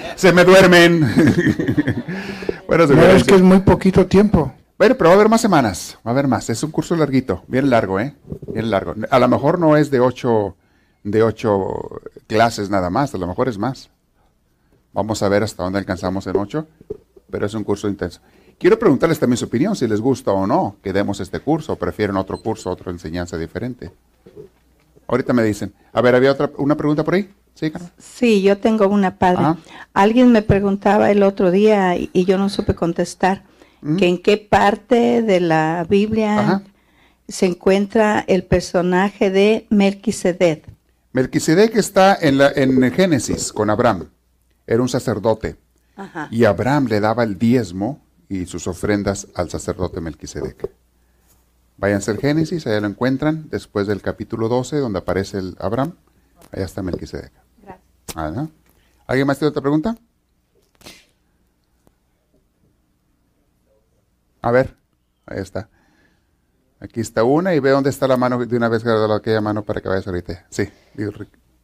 [0.16, 1.00] se me duermen.
[2.66, 4.52] bueno, no, es que es muy poquito tiempo.
[4.76, 6.50] Bueno, pero va a haber más semanas, va a haber más.
[6.50, 8.16] Es un curso larguito, bien largo, ¿eh?
[8.52, 8.94] Bien largo.
[9.08, 10.56] A lo mejor no es de ocho,
[11.04, 13.90] de ocho clases nada más, a lo mejor es más.
[14.92, 16.66] Vamos a ver hasta dónde alcanzamos en ocho,
[17.30, 18.20] pero es un curso intenso.
[18.58, 21.76] Quiero preguntarles también su opinión, si les gusta o no que demos este curso, o
[21.76, 23.92] prefieren otro curso, otra enseñanza diferente.
[25.06, 25.74] Ahorita me dicen.
[25.92, 27.30] A ver, ¿había otra, una pregunta por ahí?
[27.54, 29.60] Sí, sí yo tengo una, padre.
[29.92, 33.44] Alguien me preguntaba el otro día y, yo no supe contestar,
[33.98, 36.62] que en qué parte de la Biblia
[37.28, 40.64] se encuentra el personaje de Melquisedec.
[41.12, 44.08] Melquisedec está en, la, en Génesis con Abraham.
[44.66, 45.56] Era un sacerdote.
[46.30, 50.68] Y Abraham le daba el diezmo y sus ofrendas al sacerdote Melquisedec.
[51.84, 55.92] Váyanse al Génesis, allá lo encuentran, después del capítulo 12, donde aparece el Abraham,
[56.50, 57.30] allá está Melquisedec.
[57.62, 58.48] Gracias.
[59.06, 59.94] ¿Alguien más tiene otra pregunta?
[64.40, 64.74] A ver,
[65.26, 65.68] ahí está.
[66.80, 69.62] Aquí está una y ve dónde está la mano de una vez que aquella mano
[69.62, 70.46] para que vayas ahorita.
[70.48, 70.66] Sí,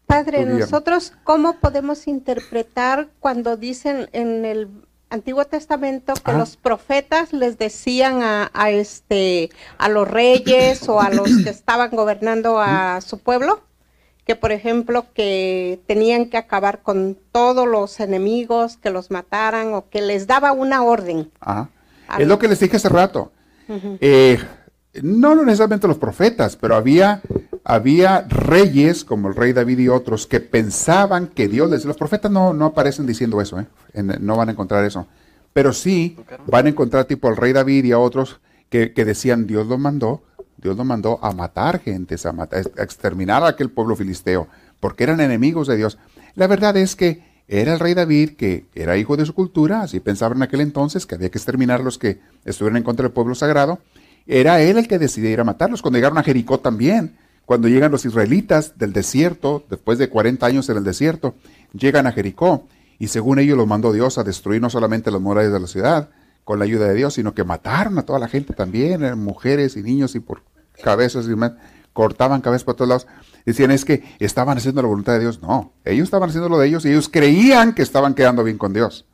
[0.05, 7.59] Padre, nosotros cómo podemos interpretar cuando dicen en el Antiguo Testamento que los profetas les
[7.59, 13.63] decían a, este a los reyes o a los que estaban gobernando a su pueblo
[14.31, 19.89] que por ejemplo que tenían que acabar con todos los enemigos, que los mataran o
[19.89, 21.31] que les daba una orden.
[22.17, 23.33] Es lo que les dije hace rato.
[23.69, 24.39] Eh,
[25.03, 27.23] no necesariamente los profetas, pero había,
[27.65, 31.85] había reyes como el rey David y otros que pensaban que Dios les...
[31.85, 33.67] Los profetas no, no aparecen diciendo eso, ¿eh?
[33.95, 35.07] no van a encontrar eso.
[35.53, 39.67] Pero sí van a encontrar tipo al rey David y a otros que, decían Dios
[39.67, 40.23] lo mandó,
[40.57, 44.47] Dios lo mandó a matar gentes, a, matar, a exterminar a aquel pueblo filisteo,
[44.79, 45.99] porque eran enemigos de Dios.
[46.37, 49.99] La verdad es que era el rey David, que era hijo de su cultura, así
[49.99, 53.13] pensaban en aquel entonces, que había que exterminar a los que estuvieran en contra del
[53.13, 53.81] pueblo sagrado,
[54.27, 55.83] era él el que decidía ir a matarlos.
[55.83, 57.17] Cuando llegaron a Jericó también,
[57.51, 61.35] cuando llegan los israelitas del desierto, después de 40 años en el desierto,
[61.73, 62.69] llegan a Jericó
[63.01, 66.11] y según ellos los mandó Dios a destruir no solamente las murallas de la ciudad
[66.45, 69.83] con la ayuda de Dios, sino que mataron a toda la gente también, mujeres y
[69.83, 70.45] niños y por
[70.81, 71.35] cabezas y
[71.93, 73.07] cortaban cabezas por todos lados.
[73.45, 75.43] Decían es que estaban haciendo la voluntad de Dios.
[75.43, 78.73] No, ellos estaban haciendo lo de ellos y ellos creían que estaban quedando bien con
[78.73, 79.07] Dios.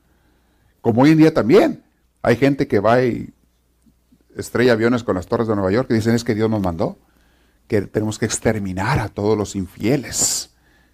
[0.82, 1.84] Como hoy en día también.
[2.20, 3.32] Hay gente que va y
[4.37, 6.99] estrella aviones con las torres de Nueva York y dicen es que Dios nos mandó,
[7.69, 10.51] que tenemos que exterminar a todos los infieles,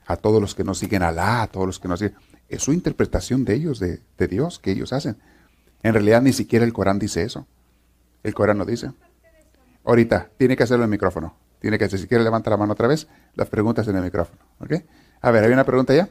[0.07, 2.15] a todos los que no siguen a Alá, a todos los que no siguen.
[2.49, 5.17] Es su interpretación de ellos, de, Dios, que ellos hacen.
[5.83, 7.47] En realidad ni siquiera el Corán dice eso.
[8.23, 8.93] El Corán no dice.
[9.85, 11.35] Ahorita, tiene que hacerlo en el micrófono.
[11.61, 14.41] Tiene que hacer, si quiere levanta la mano otra vez, las preguntas en el micrófono.
[14.61, 14.75] ¿Ok?
[15.21, 16.09] A ver, ¿hay una pregunta ya?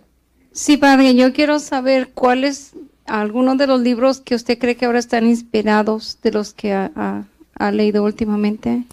[0.52, 2.74] Sí, padre, yo quiero saber cuáles
[3.06, 7.26] algunos de los libros que usted cree que ahora están inspirados de los que ha,
[7.72, 8.84] leído últimamente.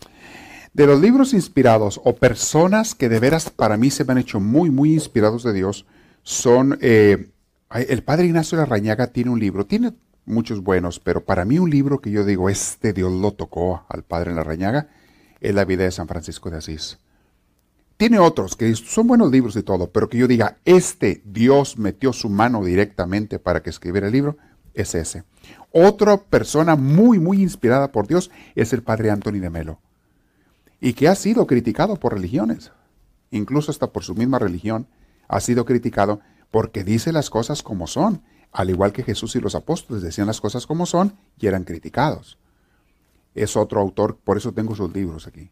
[0.79, 4.39] De los libros inspirados o personas que de veras para mí se me han hecho
[4.39, 5.87] muy, muy inspirados de Dios,
[6.23, 7.31] son, eh,
[7.75, 11.69] el padre Ignacio de Rañaga tiene un libro, tiene muchos buenos, pero para mí un
[11.69, 14.87] libro que yo digo, este Dios lo tocó al padre La Rañaga,
[15.41, 17.01] es la vida de San Francisco de Asís.
[17.97, 22.13] Tiene otros que son buenos libros y todo, pero que yo diga, este Dios metió
[22.13, 24.37] su mano directamente para que escribiera el libro,
[24.75, 25.25] es ese.
[25.73, 29.81] Otra persona muy, muy inspirada por Dios es el padre Anthony de Melo.
[30.81, 32.73] Y que ha sido criticado por religiones,
[33.31, 34.87] incluso hasta por su misma religión,
[35.29, 36.21] ha sido criticado
[36.51, 38.23] porque dice las cosas como son,
[38.53, 42.39] al igual que Jesús y los apóstoles decían las cosas como son y eran criticados.
[43.35, 45.51] Es otro autor, por eso tengo sus libros aquí.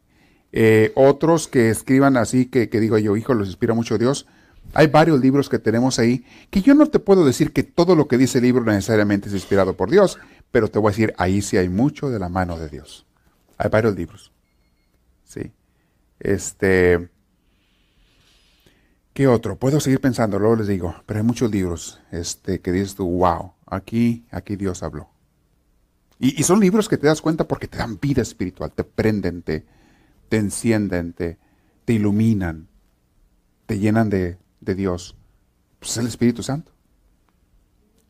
[0.52, 4.26] Eh, otros que escriban así, que, que digo yo, hijo, los inspira mucho Dios,
[4.74, 8.08] hay varios libros que tenemos ahí que yo no te puedo decir que todo lo
[8.08, 10.18] que dice el libro necesariamente es inspirado por Dios,
[10.50, 13.06] pero te voy a decir, ahí sí hay mucho de la mano de Dios.
[13.58, 14.32] Hay varios libros.
[15.26, 15.52] Sí.
[16.18, 17.10] Este.
[19.12, 19.58] ¿Qué otro?
[19.58, 23.54] Puedo seguir pensando, luego les digo, pero hay muchos libros este, que dices tú, wow,
[23.64, 25.08] aquí, aquí Dios habló.
[26.18, 29.64] Y, son libros que te das cuenta porque te dan vida espiritual, te prenden, te,
[30.28, 31.38] te encienden, te,
[31.86, 32.68] te iluminan,
[33.64, 35.16] te llenan de, de Dios,
[35.78, 36.72] pues es el Espíritu Santo,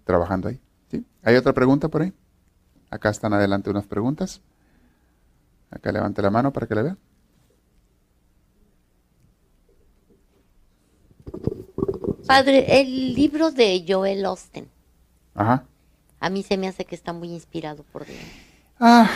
[0.05, 0.61] trabajando ahí.
[0.91, 1.05] ¿sí?
[1.23, 2.13] ¿Hay otra pregunta por ahí?
[2.91, 4.41] Acá están adelante unas preguntas.
[5.71, 6.99] Acá levante la mano para que la vean.
[12.27, 14.69] Padre, el libro de Joel Austin.
[15.35, 15.65] Ajá.
[16.21, 18.19] A mí se me hace que está muy inspirado por Dios.
[18.81, 19.11] Ah,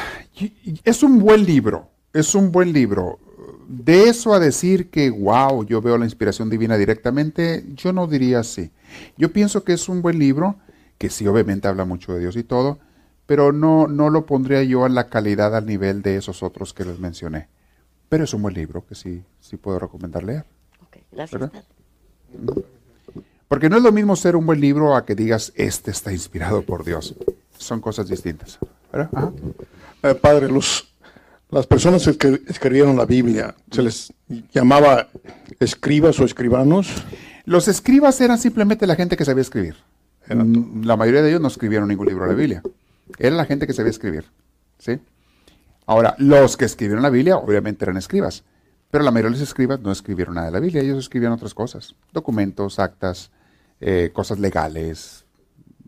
[0.84, 1.88] es un buen libro.
[2.12, 3.18] Es un buen libro
[3.68, 8.40] de eso a decir que, wow, yo veo la inspiración divina directamente, yo no diría
[8.40, 8.72] así.
[9.16, 10.56] Yo pienso que es un buen libro,
[10.98, 12.80] que sí, obviamente habla mucho de Dios y todo,
[13.26, 16.84] pero no, no lo pondría yo en la calidad al nivel de esos otros que
[16.84, 17.46] les mencioné.
[18.08, 20.44] Pero es un buen libro que sí, sí puedo recomendar leer.
[20.82, 21.52] Ok, gracias.
[23.50, 26.62] Porque no es lo mismo ser un buen libro a que digas, este está inspirado
[26.62, 27.16] por Dios.
[27.58, 28.60] Son cosas distintas.
[30.04, 30.94] Eh, padre, los,
[31.50, 34.12] las personas que escribieron la Biblia, ¿se les
[34.52, 35.08] llamaba
[35.58, 37.02] escribas o escribanos?
[37.44, 39.74] Los escribas eran simplemente la gente que sabía escribir.
[40.28, 42.62] La mayoría de ellos no escribieron ningún libro de la Biblia.
[43.18, 44.26] Era la gente que sabía escribir.
[44.78, 45.00] ¿sí?
[45.86, 48.44] Ahora, los que escribieron la Biblia obviamente eran escribas.
[48.92, 50.82] Pero la mayoría de los escribas no escribieron nada de la Biblia.
[50.82, 51.96] Ellos escribían otras cosas.
[52.12, 53.32] Documentos, actas,
[53.80, 55.26] eh, cosas legales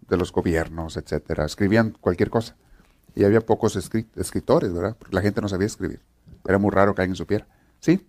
[0.08, 1.44] de los gobiernos, etcétera.
[1.44, 2.56] Escribían cualquier cosa.
[3.14, 4.96] Y había pocos escritores, ¿verdad?
[4.98, 6.00] Porque la gente no sabía escribir.
[6.46, 7.46] Era muy raro que alguien supiera.
[7.80, 8.06] ¿Sí?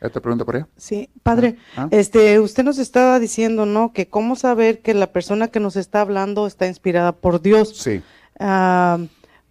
[0.00, 0.68] ¿Otra pregunta por allá?
[0.76, 1.88] Sí, padre, ah, ah.
[1.90, 3.92] este, usted nos estaba diciendo, ¿no?
[3.92, 7.76] Que cómo saber que la persona que nos está hablando está inspirada por Dios.
[7.76, 8.00] Sí.
[8.38, 8.98] Ah,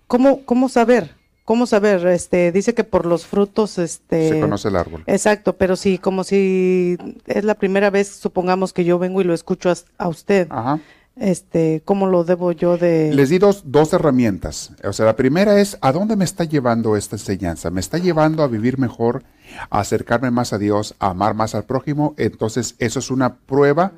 [0.08, 1.17] ¿cómo, ¿Cómo saber?
[1.48, 2.06] ¿Cómo saber?
[2.08, 4.30] Este, dice que por los frutos, este.
[4.30, 5.04] Se conoce el árbol.
[5.08, 9.34] Exacto, pero sí, como si es la primera vez, supongamos que yo vengo y lo
[9.34, 10.48] escucho a, a usted.
[10.50, 10.82] Ajá
[11.20, 13.14] este, ¿cómo lo debo yo de...?
[13.14, 14.72] Les di dos, herramientas.
[14.84, 17.72] O sea, la primera es, ¿a dónde me está llevando esta enseñanza?
[17.72, 19.24] ¿Me está llevando a vivir mejor,
[19.70, 22.14] a acercarme más a Dios, a amar más al prójimo?
[22.18, 23.94] Entonces, eso es una prueba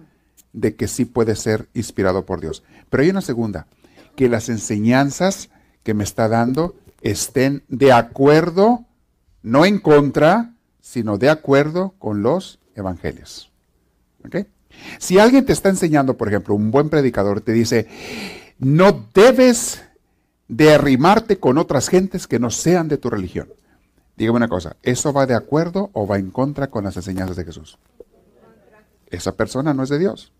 [0.54, 2.64] de que sí puede ser inspirado por Dios.
[2.89, 3.68] Pero hay una segunda,
[4.16, 5.50] que las enseñanzas
[5.84, 8.86] que me está dando estén de acuerdo,
[9.41, 13.52] no en contra, sino de acuerdo con los evangelios.
[14.26, 14.47] ¿Ok?
[14.97, 17.88] Si alguien te está enseñando, por ejemplo, un buen predicador te dice,
[18.58, 19.84] no debes
[20.47, 23.50] de arrimarte con otras gentes que no sean de tu religión.
[24.18, 27.45] Dígame una cosa, ¿eso va de acuerdo o va en contra con las enseñanzas de
[27.45, 27.78] Jesús?
[29.10, 30.34] Esa persona no es de Dios.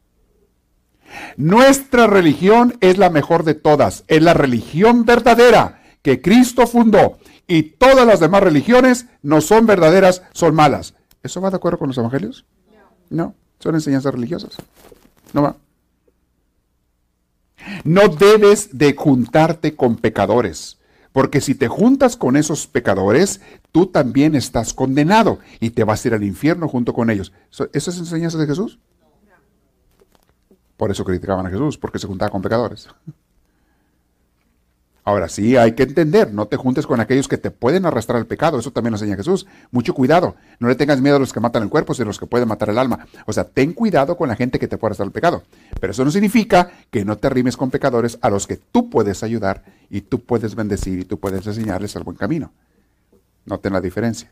[1.38, 7.64] Nuestra religión es la mejor de todas, es la religión verdadera que Cristo fundó y
[7.64, 10.94] todas las demás religiones no son verdaderas, son malas.
[11.24, 12.46] ¿Eso va de acuerdo con los evangelios?
[13.10, 13.36] No.
[13.60, 14.56] Son enseñanzas religiosas.
[15.34, 15.58] No va.
[17.84, 20.80] No debes de juntarte con pecadores,
[21.12, 23.42] porque si te juntas con esos pecadores,
[23.72, 27.34] tú también estás condenado y te vas a ir al infierno junto con ellos.
[27.52, 28.80] ¿Eso es enseñanza de Jesús?
[30.78, 32.88] Por eso criticaban a Jesús, porque se juntaba con pecadores.
[35.10, 38.28] Ahora sí, hay que entender, no te juntes con aquellos que te pueden arrastrar al
[38.28, 39.48] pecado, eso también lo enseña Jesús.
[39.72, 42.20] Mucho cuidado, no le tengas miedo a los que matan el cuerpo, sino a los
[42.20, 43.08] que pueden matar el alma.
[43.26, 45.42] O sea, ten cuidado con la gente que te puede arrastrar al pecado.
[45.82, 49.24] Pero eso no significa que no te arrimes con pecadores a los que tú puedes
[49.24, 52.52] ayudar y tú puedes bendecir y tú puedes enseñarles al buen camino.
[53.46, 54.32] Noten la diferencia.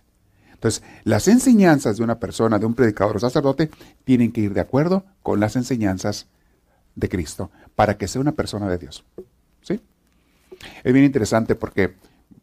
[0.54, 3.72] Entonces, las enseñanzas de una persona, de un predicador o sacerdote,
[4.04, 6.28] tienen que ir de acuerdo con las enseñanzas
[6.94, 9.04] de Cristo para que sea una persona de Dios.
[9.64, 9.82] ¿Sí?
[10.84, 11.96] Es bien interesante porque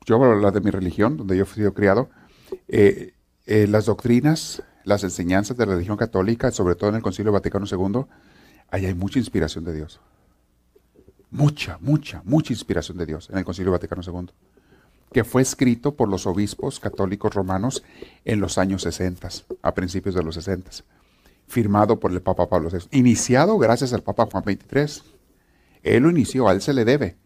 [0.04, 2.10] yo hablo la de mi religión, donde yo he sido criado,
[2.68, 3.14] eh,
[3.46, 7.66] eh, las doctrinas, las enseñanzas de la religión católica, sobre todo en el Concilio Vaticano
[7.70, 8.04] II,
[8.70, 10.00] ahí hay mucha inspiración de Dios.
[11.30, 14.30] Mucha, mucha, mucha inspiración de Dios en el Concilio Vaticano II,
[15.12, 17.82] que fue escrito por los obispos católicos romanos
[18.24, 19.28] en los años 60,
[19.62, 20.70] a principios de los 60,
[21.46, 25.02] firmado por el Papa Pablo VI, iniciado gracias al Papa Juan XXIII
[25.82, 27.16] Él lo inició, a él se le debe.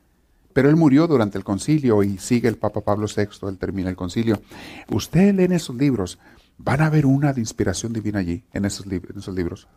[0.58, 3.94] Pero él murió durante el concilio y sigue el Papa Pablo VI, él termina el
[3.94, 4.42] concilio.
[4.90, 6.18] Usted lee esos libros,
[6.56, 9.68] van a ver una de inspiración divina allí, en esos, libros,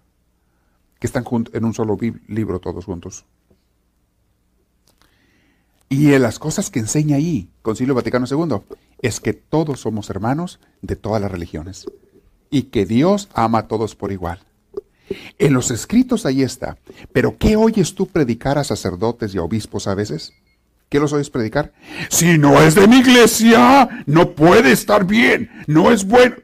[1.00, 1.24] que están
[1.54, 3.26] en un solo libro todos juntos.
[5.88, 8.64] Y las cosas que enseña ahí, Concilio Vaticano II,
[9.04, 11.86] es que todos somos hermanos de todas las religiones
[12.50, 14.40] y que Dios ama a todos por igual.
[15.38, 16.80] En los escritos ahí está.
[17.14, 20.34] Pero ¿qué oyes tú predicar a sacerdotes y a obispos a veces?
[20.92, 21.72] ¿Qué los oyes predicar?
[22.10, 26.36] Si no es de mi iglesia, no puede estar bien, no es bueno.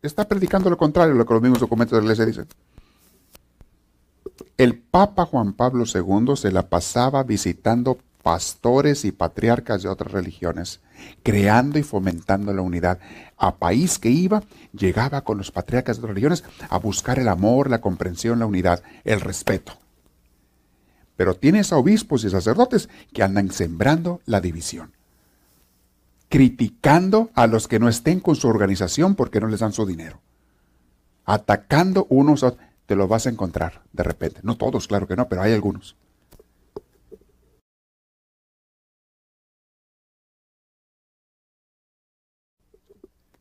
[0.00, 2.46] Está predicando lo contrario a lo que los mismos documentos de la iglesia dicen.
[4.56, 10.80] El Papa Juan Pablo II se la pasaba visitando pastores y patriarcas de otras religiones,
[11.22, 13.00] creando y fomentando la unidad.
[13.36, 14.42] A país que iba,
[14.72, 18.82] llegaba con los patriarcas de otras religiones a buscar el amor, la comprensión, la unidad,
[19.04, 19.79] el respeto.
[21.20, 24.96] Pero tienes a obispos y sacerdotes que andan sembrando la división,
[26.30, 30.22] criticando a los que no estén con su organización porque no les dan su dinero,
[31.26, 32.66] atacando unos a otros.
[32.86, 34.40] Te lo vas a encontrar de repente.
[34.44, 35.94] No todos, claro que no, pero hay algunos.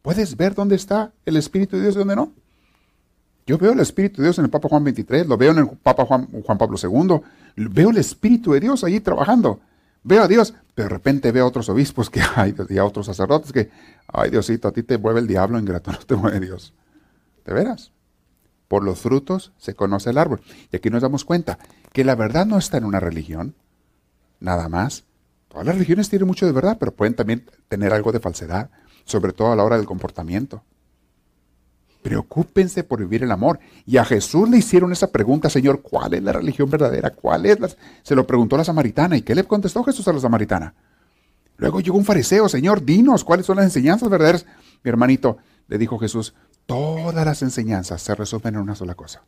[0.02, 2.34] ¿Puedes ver dónde está el Espíritu de Dios y dónde no?
[3.50, 5.70] Yo veo el Espíritu de Dios en el Papa Juan 23, lo veo en el
[5.70, 7.20] Papa Juan, Juan Pablo II,
[7.68, 9.60] veo el Espíritu de Dios allí trabajando.
[10.04, 13.08] Veo a Dios, pero de repente veo a otros obispos que hay y a otros
[13.08, 13.70] sacerdotes que,
[14.08, 16.74] ay Diosito, a ti te mueve el diablo ingrato, no te mueve Dios.
[17.46, 17.92] ¿De veras?
[18.68, 20.42] Por los frutos se conoce el árbol.
[20.72, 21.58] Y aquí nos damos cuenta
[21.92, 23.56] que la verdad no está en una religión,
[24.40, 25.06] nada más.
[25.48, 28.70] Todas las religiones tienen mucho de verdad, pero pueden también tener algo de falsedad
[29.10, 30.64] sobre todo a la hora del comportamiento.
[32.02, 33.60] Preocúpense por vivir el amor.
[33.86, 37.12] Y a Jesús le hicieron esa pregunta, Señor, ¿cuál es la religión verdadera?
[37.12, 37.70] ¿Cuál es la...
[38.04, 39.18] Se lo preguntó la samaritana.
[39.18, 40.74] ¿Y qué le contestó Jesús a la samaritana?
[41.58, 44.46] Luego llegó un fariseo, Señor, dinos cuáles son las enseñanzas verdaderas.
[44.82, 45.38] Mi hermanito,
[45.68, 46.34] le dijo Jesús,
[46.66, 49.24] todas las enseñanzas se resumen en una sola cosa.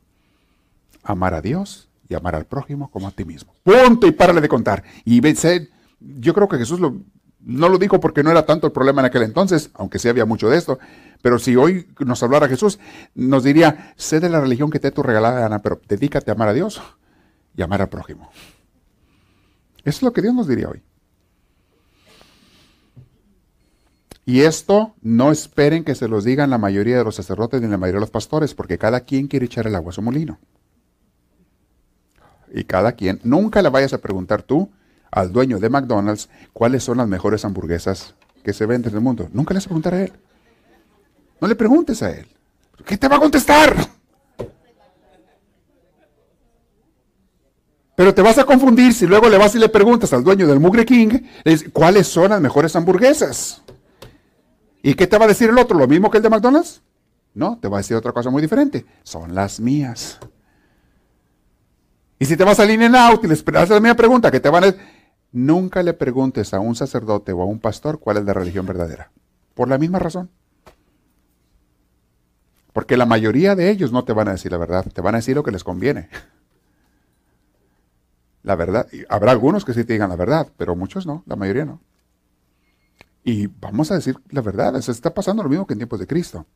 [1.03, 3.53] Amar a Dios y amar al prójimo como a ti mismo.
[3.63, 4.83] Punto y párale de contar.
[5.03, 5.21] Y
[5.99, 7.01] yo creo que Jesús lo,
[7.43, 10.25] no lo dijo porque no era tanto el problema en aquel entonces, aunque sí había
[10.25, 10.79] mucho de esto.
[11.21, 12.79] Pero si hoy nos hablara Jesús,
[13.15, 16.49] nos diría, sé de la religión que te tu regalada, Ana, pero dedícate a amar
[16.49, 16.81] a Dios
[17.55, 18.31] y amar al prójimo.
[19.83, 20.83] Eso es lo que Dios nos diría hoy.
[24.25, 27.77] Y esto no esperen que se los digan la mayoría de los sacerdotes ni la
[27.77, 30.39] mayoría de los pastores, porque cada quien quiere echar el agua a su molino.
[32.53, 34.71] Y cada quien, nunca le vayas a preguntar tú,
[35.11, 39.29] al dueño de McDonald's cuáles son las mejores hamburguesas que se venden en el mundo.
[39.33, 40.13] Nunca le vas a preguntar a él.
[41.39, 42.27] No le preguntes a él.
[42.85, 43.75] ¿Qué te va a contestar?
[47.95, 50.59] Pero te vas a confundir si luego le vas y le preguntas al dueño del
[50.59, 51.19] Mugre King
[51.71, 53.61] cuáles son las mejores hamburguesas.
[54.81, 55.77] ¿Y qué te va a decir el otro?
[55.77, 56.81] ¿Lo mismo que el de McDonald's?
[57.33, 58.85] No, te va a decir otra cosa muy diferente.
[59.03, 60.19] Son las mías.
[62.17, 64.49] Y si te vas a In Out y les haces la misma pregunta que te
[64.49, 64.75] van a
[65.31, 69.11] Nunca le preguntes a un sacerdote o a un pastor cuál es la religión verdadera.
[69.53, 70.29] Por la misma razón.
[72.73, 75.19] Porque la mayoría de ellos no te van a decir la verdad, te van a
[75.19, 76.09] decir lo que les conviene.
[78.43, 81.65] La verdad, habrá algunos que sí te digan la verdad, pero muchos no, la mayoría
[81.65, 81.79] no.
[83.23, 86.07] Y vamos a decir la verdad, se está pasando lo mismo que en tiempos de
[86.07, 86.47] Cristo.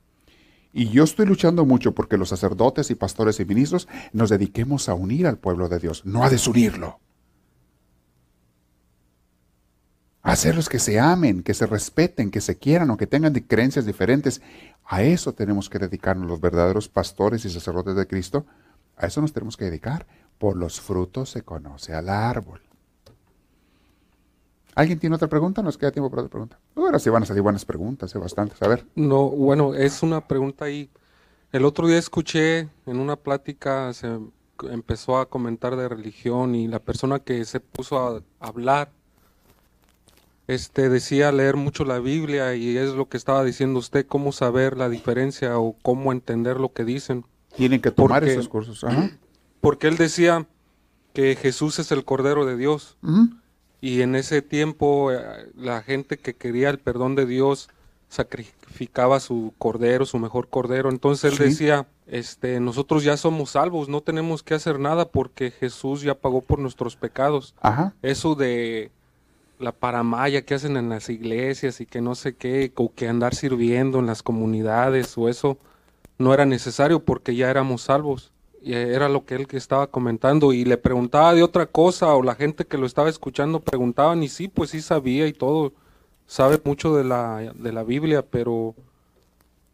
[0.74, 4.94] Y yo estoy luchando mucho porque los sacerdotes y pastores y ministros nos dediquemos a
[4.94, 7.00] unir al pueblo de Dios, no a desunirlo.
[10.26, 14.42] Hacerlos que se amen, que se respeten, que se quieran o que tengan creencias diferentes.
[14.84, 18.46] A eso tenemos que dedicarnos los verdaderos pastores y sacerdotes de Cristo.
[18.98, 20.08] A eso nos tenemos que dedicar.
[20.40, 22.60] Por los frutos se conoce al árbol.
[24.74, 25.62] ¿Alguien tiene otra pregunta?
[25.62, 26.60] Nos queda tiempo para otra pregunta.
[26.76, 28.18] Ahora sí van a salir buenas preguntas, ¿eh?
[28.18, 28.62] bastantes.
[28.62, 28.86] A ver.
[28.96, 30.90] No, bueno, es una pregunta ahí.
[31.52, 34.20] El otro día escuché en una plática, se
[34.70, 38.92] empezó a comentar de religión y la persona que se puso a hablar
[40.48, 44.78] este decía leer mucho la Biblia y es lo que estaba diciendo usted, cómo saber
[44.78, 47.26] la diferencia o cómo entender lo que dicen.
[47.56, 48.86] Tienen que tomar esos cursos.
[49.62, 50.46] Porque él decía
[51.14, 52.98] que Jesús es el Cordero de Dios.
[53.82, 57.70] Y en ese tiempo eh, la gente que quería el perdón de Dios
[58.10, 60.90] sacrificaba su cordero, su mejor cordero.
[60.90, 66.02] Entonces él decía, este, nosotros ya somos salvos, no tenemos que hacer nada porque Jesús
[66.02, 67.56] ya pagó por nuestros pecados.
[68.02, 68.92] Eso de
[69.60, 73.36] la paramaya que hacen en las iglesias y que no sé qué, o que andar
[73.36, 75.58] sirviendo en las comunidades o eso
[76.18, 78.32] no era necesario porque ya éramos salvos.
[78.62, 82.36] era lo que él que estaba comentando y le preguntaba de otra cosa o la
[82.36, 85.74] gente que lo estaba escuchando preguntaban y sí, pues sí sabía y todo,
[86.26, 88.76] sabe mucho de la, de la Biblia, pero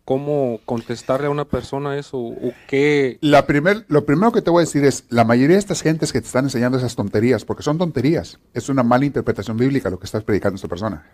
[0.05, 2.17] ¿cómo contestarle a una persona eso?
[2.17, 3.17] ¿O qué?
[3.21, 6.11] La primer, lo primero que te voy a decir es, la mayoría de estas gentes
[6.11, 9.99] que te están enseñando esas tonterías, porque son tonterías, es una mala interpretación bíblica lo
[9.99, 11.05] que estás predicando esta persona,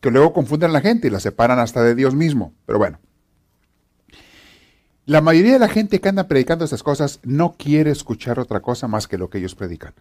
[0.00, 2.98] que luego confunden a la gente y la separan hasta de Dios mismo, pero bueno.
[5.06, 8.88] La mayoría de la gente que anda predicando estas cosas no quiere escuchar otra cosa
[8.88, 9.94] más que lo que ellos predican.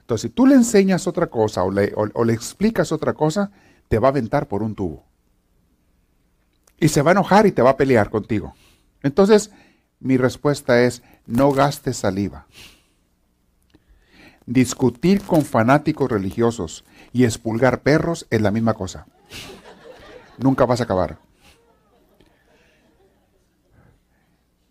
[0.00, 1.92] Entonces, si tú le enseñas otra cosa o le,
[2.24, 3.50] le explicas otra cosa,
[3.88, 5.07] te va a aventar por un tubo.
[6.80, 8.54] Y se va a enojar y te va a pelear contigo.
[9.02, 9.50] Entonces,
[10.00, 12.46] mi respuesta es, no gastes saliva.
[14.46, 19.06] Discutir con fanáticos religiosos y expulgar perros es la misma cosa.
[20.38, 21.18] Nunca vas a acabar.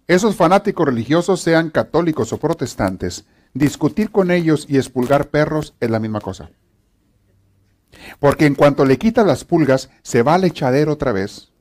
[0.08, 6.00] Esos fanáticos religiosos, sean católicos o protestantes, discutir con ellos y expulgar perros es la
[6.00, 6.50] misma cosa.
[8.20, 11.52] Porque en cuanto le quita las pulgas, se va al echadero otra vez,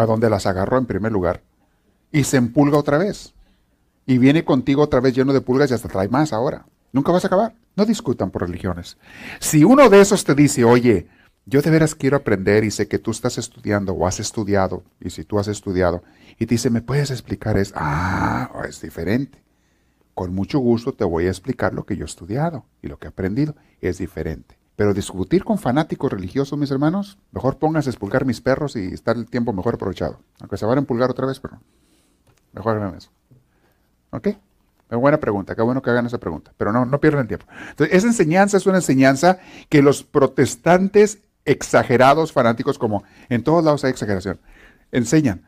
[0.00, 1.42] a donde las agarró en primer lugar,
[2.12, 3.34] y se empulga otra vez.
[4.06, 6.66] Y viene contigo otra vez lleno de pulgas y hasta trae más ahora.
[6.92, 7.54] Nunca vas a acabar.
[7.76, 8.96] No discutan por religiones.
[9.40, 11.08] Si uno de esos te dice, oye,
[11.44, 15.10] yo de veras quiero aprender y sé que tú estás estudiando o has estudiado, y
[15.10, 16.02] si tú has estudiado,
[16.38, 17.56] y te dice, ¿me puedes explicar?
[17.56, 19.42] Es, ah, es diferente.
[20.14, 23.06] Con mucho gusto te voy a explicar lo que yo he estudiado y lo que
[23.06, 23.54] he aprendido.
[23.80, 24.57] Es diferente.
[24.78, 29.16] Pero discutir con fanáticos religiosos, mis hermanos, mejor pónganse a expulgar mis perros y estar
[29.16, 30.20] el tiempo mejor aprovechado.
[30.38, 31.58] Aunque se van a empulgar otra vez, pero
[32.52, 33.10] mejor hagan eso.
[34.10, 34.28] ¿Ok?
[34.28, 37.44] Es buena pregunta, qué bueno que hagan esa pregunta, pero no, no pierdan tiempo.
[37.70, 43.82] Entonces, esa enseñanza es una enseñanza que los protestantes exagerados, fanáticos, como en todos lados
[43.82, 44.38] hay exageración,
[44.92, 45.44] enseñan.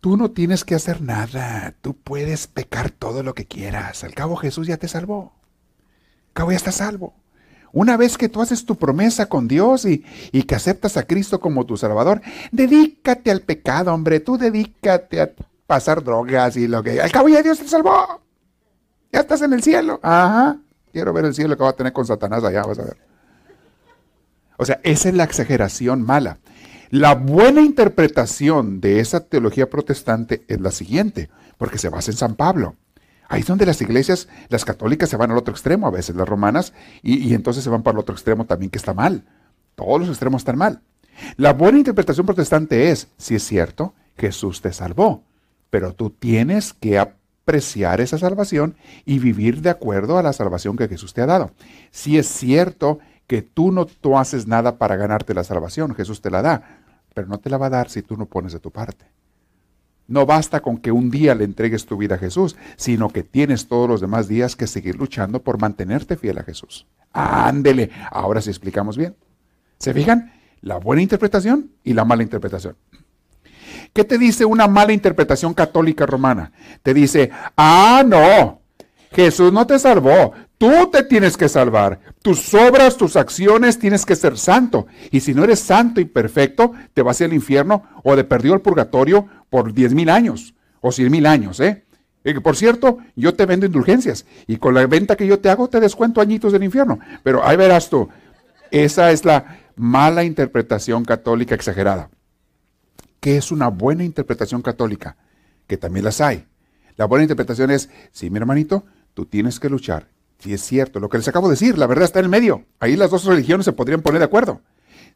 [0.00, 1.74] Tú no tienes que hacer nada.
[1.82, 4.04] Tú puedes pecar todo lo que quieras.
[4.04, 5.34] Al cabo Jesús ya te salvó.
[6.28, 7.14] Al cabo ya estás salvo.
[7.74, 9.98] Una vez que tú haces tu promesa con Dios y,
[10.44, 12.22] que aceptas a Cristo como tu Salvador,
[12.52, 14.20] dedícate al pecado, hombre.
[14.20, 15.32] Tú dedícate a
[15.66, 17.00] pasar drogas y lo que...
[17.00, 18.22] Al cabo ya Dios te salvó.
[19.12, 19.98] Ya estás en el cielo.
[20.04, 20.56] Ajá.
[20.92, 22.96] Quiero ver el cielo que va a tener con Satanás allá, vas a ver.
[24.56, 26.38] O sea, esa es la exageración mala.
[26.90, 31.28] La buena interpretación de esa teología protestante es la siguiente,
[31.58, 32.76] porque se basa en San Pablo.
[33.28, 36.28] Ahí es donde las iglesias, las católicas se van al otro extremo, a veces las
[36.28, 36.72] romanas,
[37.02, 39.24] y, entonces se van para el otro extremo también que está mal.
[39.74, 40.82] Todos los extremos están mal.
[41.36, 45.24] La buena interpretación protestante es, si es cierto, Jesús te salvó,
[45.70, 50.88] pero tú tienes que apreciar esa salvación y vivir de acuerdo a la salvación que
[50.88, 51.52] Jesús te ha dado.
[51.90, 56.30] Si es cierto que tú no tú haces nada para ganarte la salvación, Jesús te
[56.30, 56.80] la da,
[57.14, 59.06] pero no te la va a dar si tú no pones de tu parte.
[60.06, 63.68] No basta con que un día le entregues tu vida a Jesús, sino que tienes
[63.68, 66.86] todos los demás días que seguir luchando por mantenerte fiel a Jesús.
[67.12, 69.16] Ándele, ahora sí explicamos bien.
[69.78, 70.32] ¿Se fijan?
[70.60, 72.76] La buena interpretación y la mala interpretación.
[73.92, 76.52] ¿Qué te dice una mala interpretación católica romana?
[76.82, 78.60] Te dice, ah, no,
[79.12, 80.32] Jesús no te salvó,
[80.64, 82.00] Tú te tienes que salvar.
[82.22, 84.86] Tus obras, tus acciones, tienes que ser santo.
[85.10, 88.62] Y si no eres santo y perfecto, te vas al infierno o de perdido al
[88.62, 91.84] purgatorio por diez mil años o cien mil años, ¿eh?
[92.42, 95.78] Por cierto, yo te vendo indulgencias y con la venta que yo te hago te
[95.78, 96.98] descuento añitos del infierno.
[97.22, 98.08] Pero ahí verás tú,
[98.72, 102.10] esa es la mala interpretación católica exagerada.
[103.20, 105.18] ¿Qué es una buena interpretación católica?
[105.68, 106.46] Que también las hay.
[106.96, 110.08] La buena interpretación es, sí, mi hermanito, tú tienes que luchar
[110.40, 112.64] si es cierto, lo que les acabo de decir, la verdad está en el medio.
[112.80, 114.60] Ahí las dos religiones se podrían poner de acuerdo.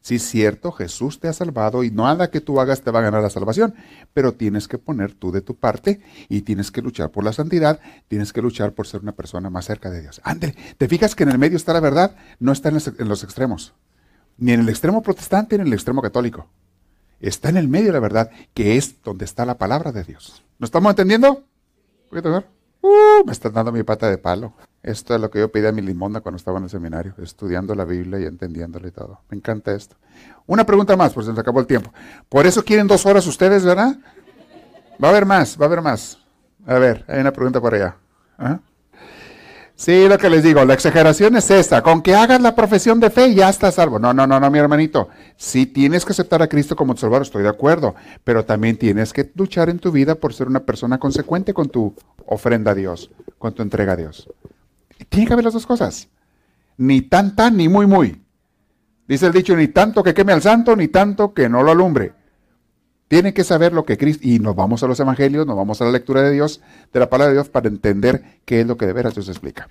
[0.01, 3.03] Si es cierto, Jesús te ha salvado y nada que tú hagas te va a
[3.03, 3.75] ganar la salvación,
[4.13, 7.79] pero tienes que poner tú de tu parte y tienes que luchar por la santidad,
[8.07, 10.21] tienes que luchar por ser una persona más cerca de Dios.
[10.23, 12.15] Ándale, ¿te fijas que en el medio está la verdad?
[12.39, 13.73] No está en los, extremos,
[14.37, 16.47] ni en el extremo protestante ni en el extremo católico.
[17.19, 20.43] Está en el medio la verdad, que es donde está la palabra de Dios.
[20.59, 21.43] ¿No estamos entendiendo?
[22.09, 24.53] ¿Voy a Uh, me están dando mi pata de palo.
[24.81, 27.75] Esto es lo que yo pedí a mi limonda cuando estaba en el seminario, estudiando
[27.75, 29.21] la Biblia y entendiéndole y todo.
[29.29, 29.97] Me encanta esto.
[30.47, 31.91] Una pregunta más, pues se nos acabó el tiempo.
[32.29, 33.97] Por eso quieren dos horas ustedes, ¿verdad?
[35.03, 36.19] Va a haber más, va a haber más.
[36.65, 37.97] A ver, hay una pregunta por allá.
[38.37, 38.59] ¿Ah?
[39.79, 41.81] Sí, lo que les digo, la exageración es esta.
[41.81, 43.97] Con que hagas la profesión de fe ya estás salvo.
[43.97, 45.07] No, no, no, no, mi hermanito.
[45.37, 47.95] Sí tienes que aceptar a Cristo como tu Salvador, estoy de acuerdo.
[48.25, 51.95] Pero también tienes que luchar en tu vida por ser una persona consecuente con tu
[52.25, 54.29] ofrenda a Dios, con tu entrega a Dios.
[55.07, 56.09] Tiene que haber las dos cosas.
[56.75, 58.21] Ni tan tan, ni muy muy.
[59.07, 62.11] Dice el dicho, ni tanto que queme al santo, ni tanto que no lo alumbre.
[63.09, 65.85] Tienen que saber lo que Cristo, y nos vamos a los evangelios, nos vamos a
[65.85, 66.61] la lectura de Dios,
[66.93, 69.67] de la palabra de Dios, para entender qué es lo que de veras Dios explica.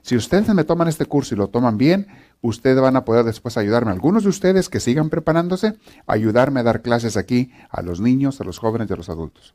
[0.00, 2.06] Si ustedes me toman este curso y lo toman bien,
[2.40, 5.74] ustedes van a poder después ayudarme, algunos de ustedes que sigan preparándose,
[6.06, 9.54] ayudarme a dar clases aquí a los niños, a los jóvenes y a los adultos.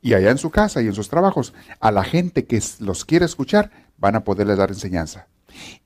[0.00, 3.26] Y allá en su casa y en sus trabajos, a la gente que los quiere
[3.26, 5.26] escuchar, van a poderles dar enseñanza.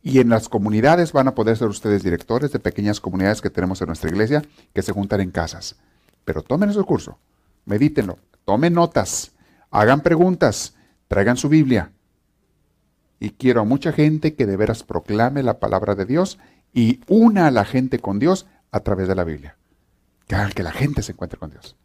[0.00, 3.80] Y en las comunidades van a poder ser ustedes directores de pequeñas comunidades que tenemos
[3.80, 5.76] en nuestra iglesia que se juntan en casas.
[6.28, 7.16] Pero tomen ese curso,
[7.64, 9.32] medítenlo, tomen notas,
[9.70, 10.74] hagan preguntas,
[11.08, 11.92] traigan su Biblia.
[13.18, 16.38] Y quiero a mucha gente que de veras proclame la palabra de Dios
[16.74, 19.56] y una a la gente con Dios a través de la Biblia.
[20.26, 21.76] Que hagan que la gente se encuentre con Dios.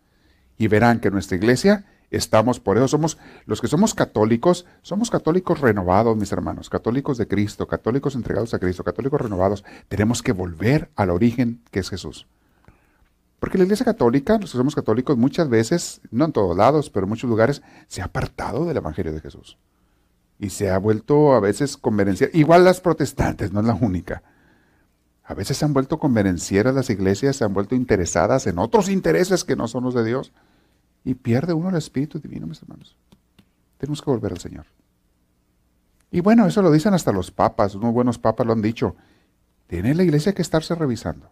[0.58, 5.62] Y verán que nuestra iglesia estamos, por eso somos, los que somos católicos, somos católicos
[5.62, 9.64] renovados, mis hermanos, católicos de Cristo, católicos entregados a Cristo, católicos renovados.
[9.88, 12.28] Tenemos que volver al origen que es Jesús.
[13.44, 17.04] Porque la iglesia católica, los que somos católicos, muchas veces, no en todos lados, pero
[17.04, 19.58] en muchos lugares, se ha apartado del Evangelio de Jesús.
[20.40, 22.32] Y se ha vuelto a veces convenenciera.
[22.34, 24.24] Igual las protestantes, no es la única.
[25.26, 29.44] A veces se han vuelto convenencieras las iglesias, se han vuelto interesadas en otros intereses
[29.44, 30.32] que no son los de Dios.
[31.04, 32.96] Y pierde uno el Espíritu Divino, mis hermanos.
[33.78, 34.68] Tenemos que volver al Señor.
[36.12, 38.96] Y bueno, eso lo dicen hasta los papas, unos buenos papas lo han dicho.
[39.68, 41.30] Tiene la iglesia que estarse revisando.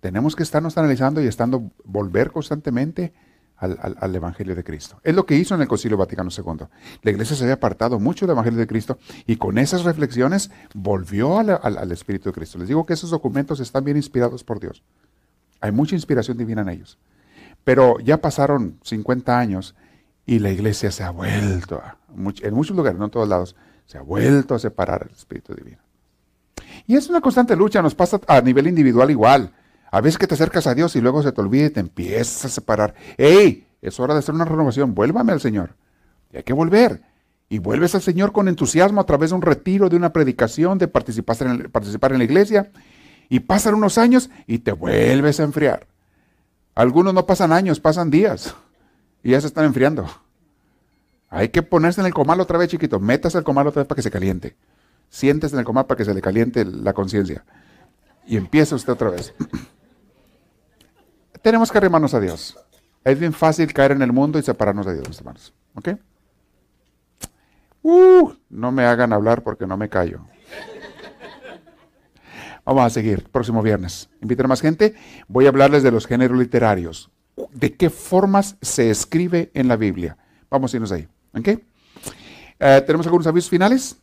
[0.00, 3.12] Tenemos que estarnos analizando y estando, volver constantemente
[3.58, 5.00] al, Evangelio de Cristo.
[5.02, 6.66] Es lo que hizo en el Concilio Vaticano II.
[7.02, 11.38] La iglesia se había apartado mucho del Evangelio de Cristo y con esas reflexiones volvió
[11.38, 12.58] al, Espíritu de Cristo.
[12.58, 14.84] Les digo que esos documentos están bien inspirados por Dios.
[15.60, 16.98] Hay mucha inspiración divina en ellos.
[17.64, 19.74] Pero ya pasaron 50 años
[20.24, 21.82] y la iglesia se ha vuelto,
[22.14, 23.56] en muchos lugares, no en todos lados,
[23.86, 25.78] se ha vuelto a separar el Espíritu Divino.
[26.86, 29.52] Y es una constante lucha, nos pasa a nivel individual igual.
[29.90, 32.44] A veces que te acercas a Dios y luego se te olvida y te empiezas
[32.44, 32.94] a separar.
[33.16, 33.66] ¡Ey!
[33.80, 34.94] Es hora de hacer una renovación.
[34.94, 35.76] Vuélvame al Señor.
[36.32, 37.02] Y hay que volver.
[37.48, 40.88] Y vuelves al Señor con entusiasmo a través de un retiro, de una predicación, de
[40.88, 42.70] participar en, participar en la iglesia.
[43.30, 45.86] Y pasan unos años y te vuelves a enfriar.
[46.74, 48.54] Algunos no pasan años, pasan días
[49.22, 50.06] y ya se están enfriando.
[51.30, 53.00] Hay que ponerse en el comal otra vez, chiquito.
[53.00, 54.56] Métase el comal otra vez para que se caliente.
[55.10, 57.44] Siéntese en el comal para que se le caliente la conciencia.
[58.26, 59.34] Y empieza usted otra vez.
[61.48, 62.58] Tenemos que arrimarnos a Dios.
[63.02, 65.54] Es bien fácil caer en el mundo y separarnos de Dios, mis hermanos.
[65.76, 65.88] ¿Ok?
[67.80, 70.26] Uh, no me hagan hablar porque no me callo.
[72.66, 74.10] Vamos a seguir, próximo viernes.
[74.20, 74.94] Invitar a más gente.
[75.26, 77.10] Voy a hablarles de los géneros literarios.
[77.54, 80.18] ¿De qué formas se escribe en la Biblia?
[80.50, 81.08] Vamos a irnos ahí.
[81.32, 81.48] ¿Ok?
[81.48, 83.96] Eh, ¿Tenemos algunos avisos finales?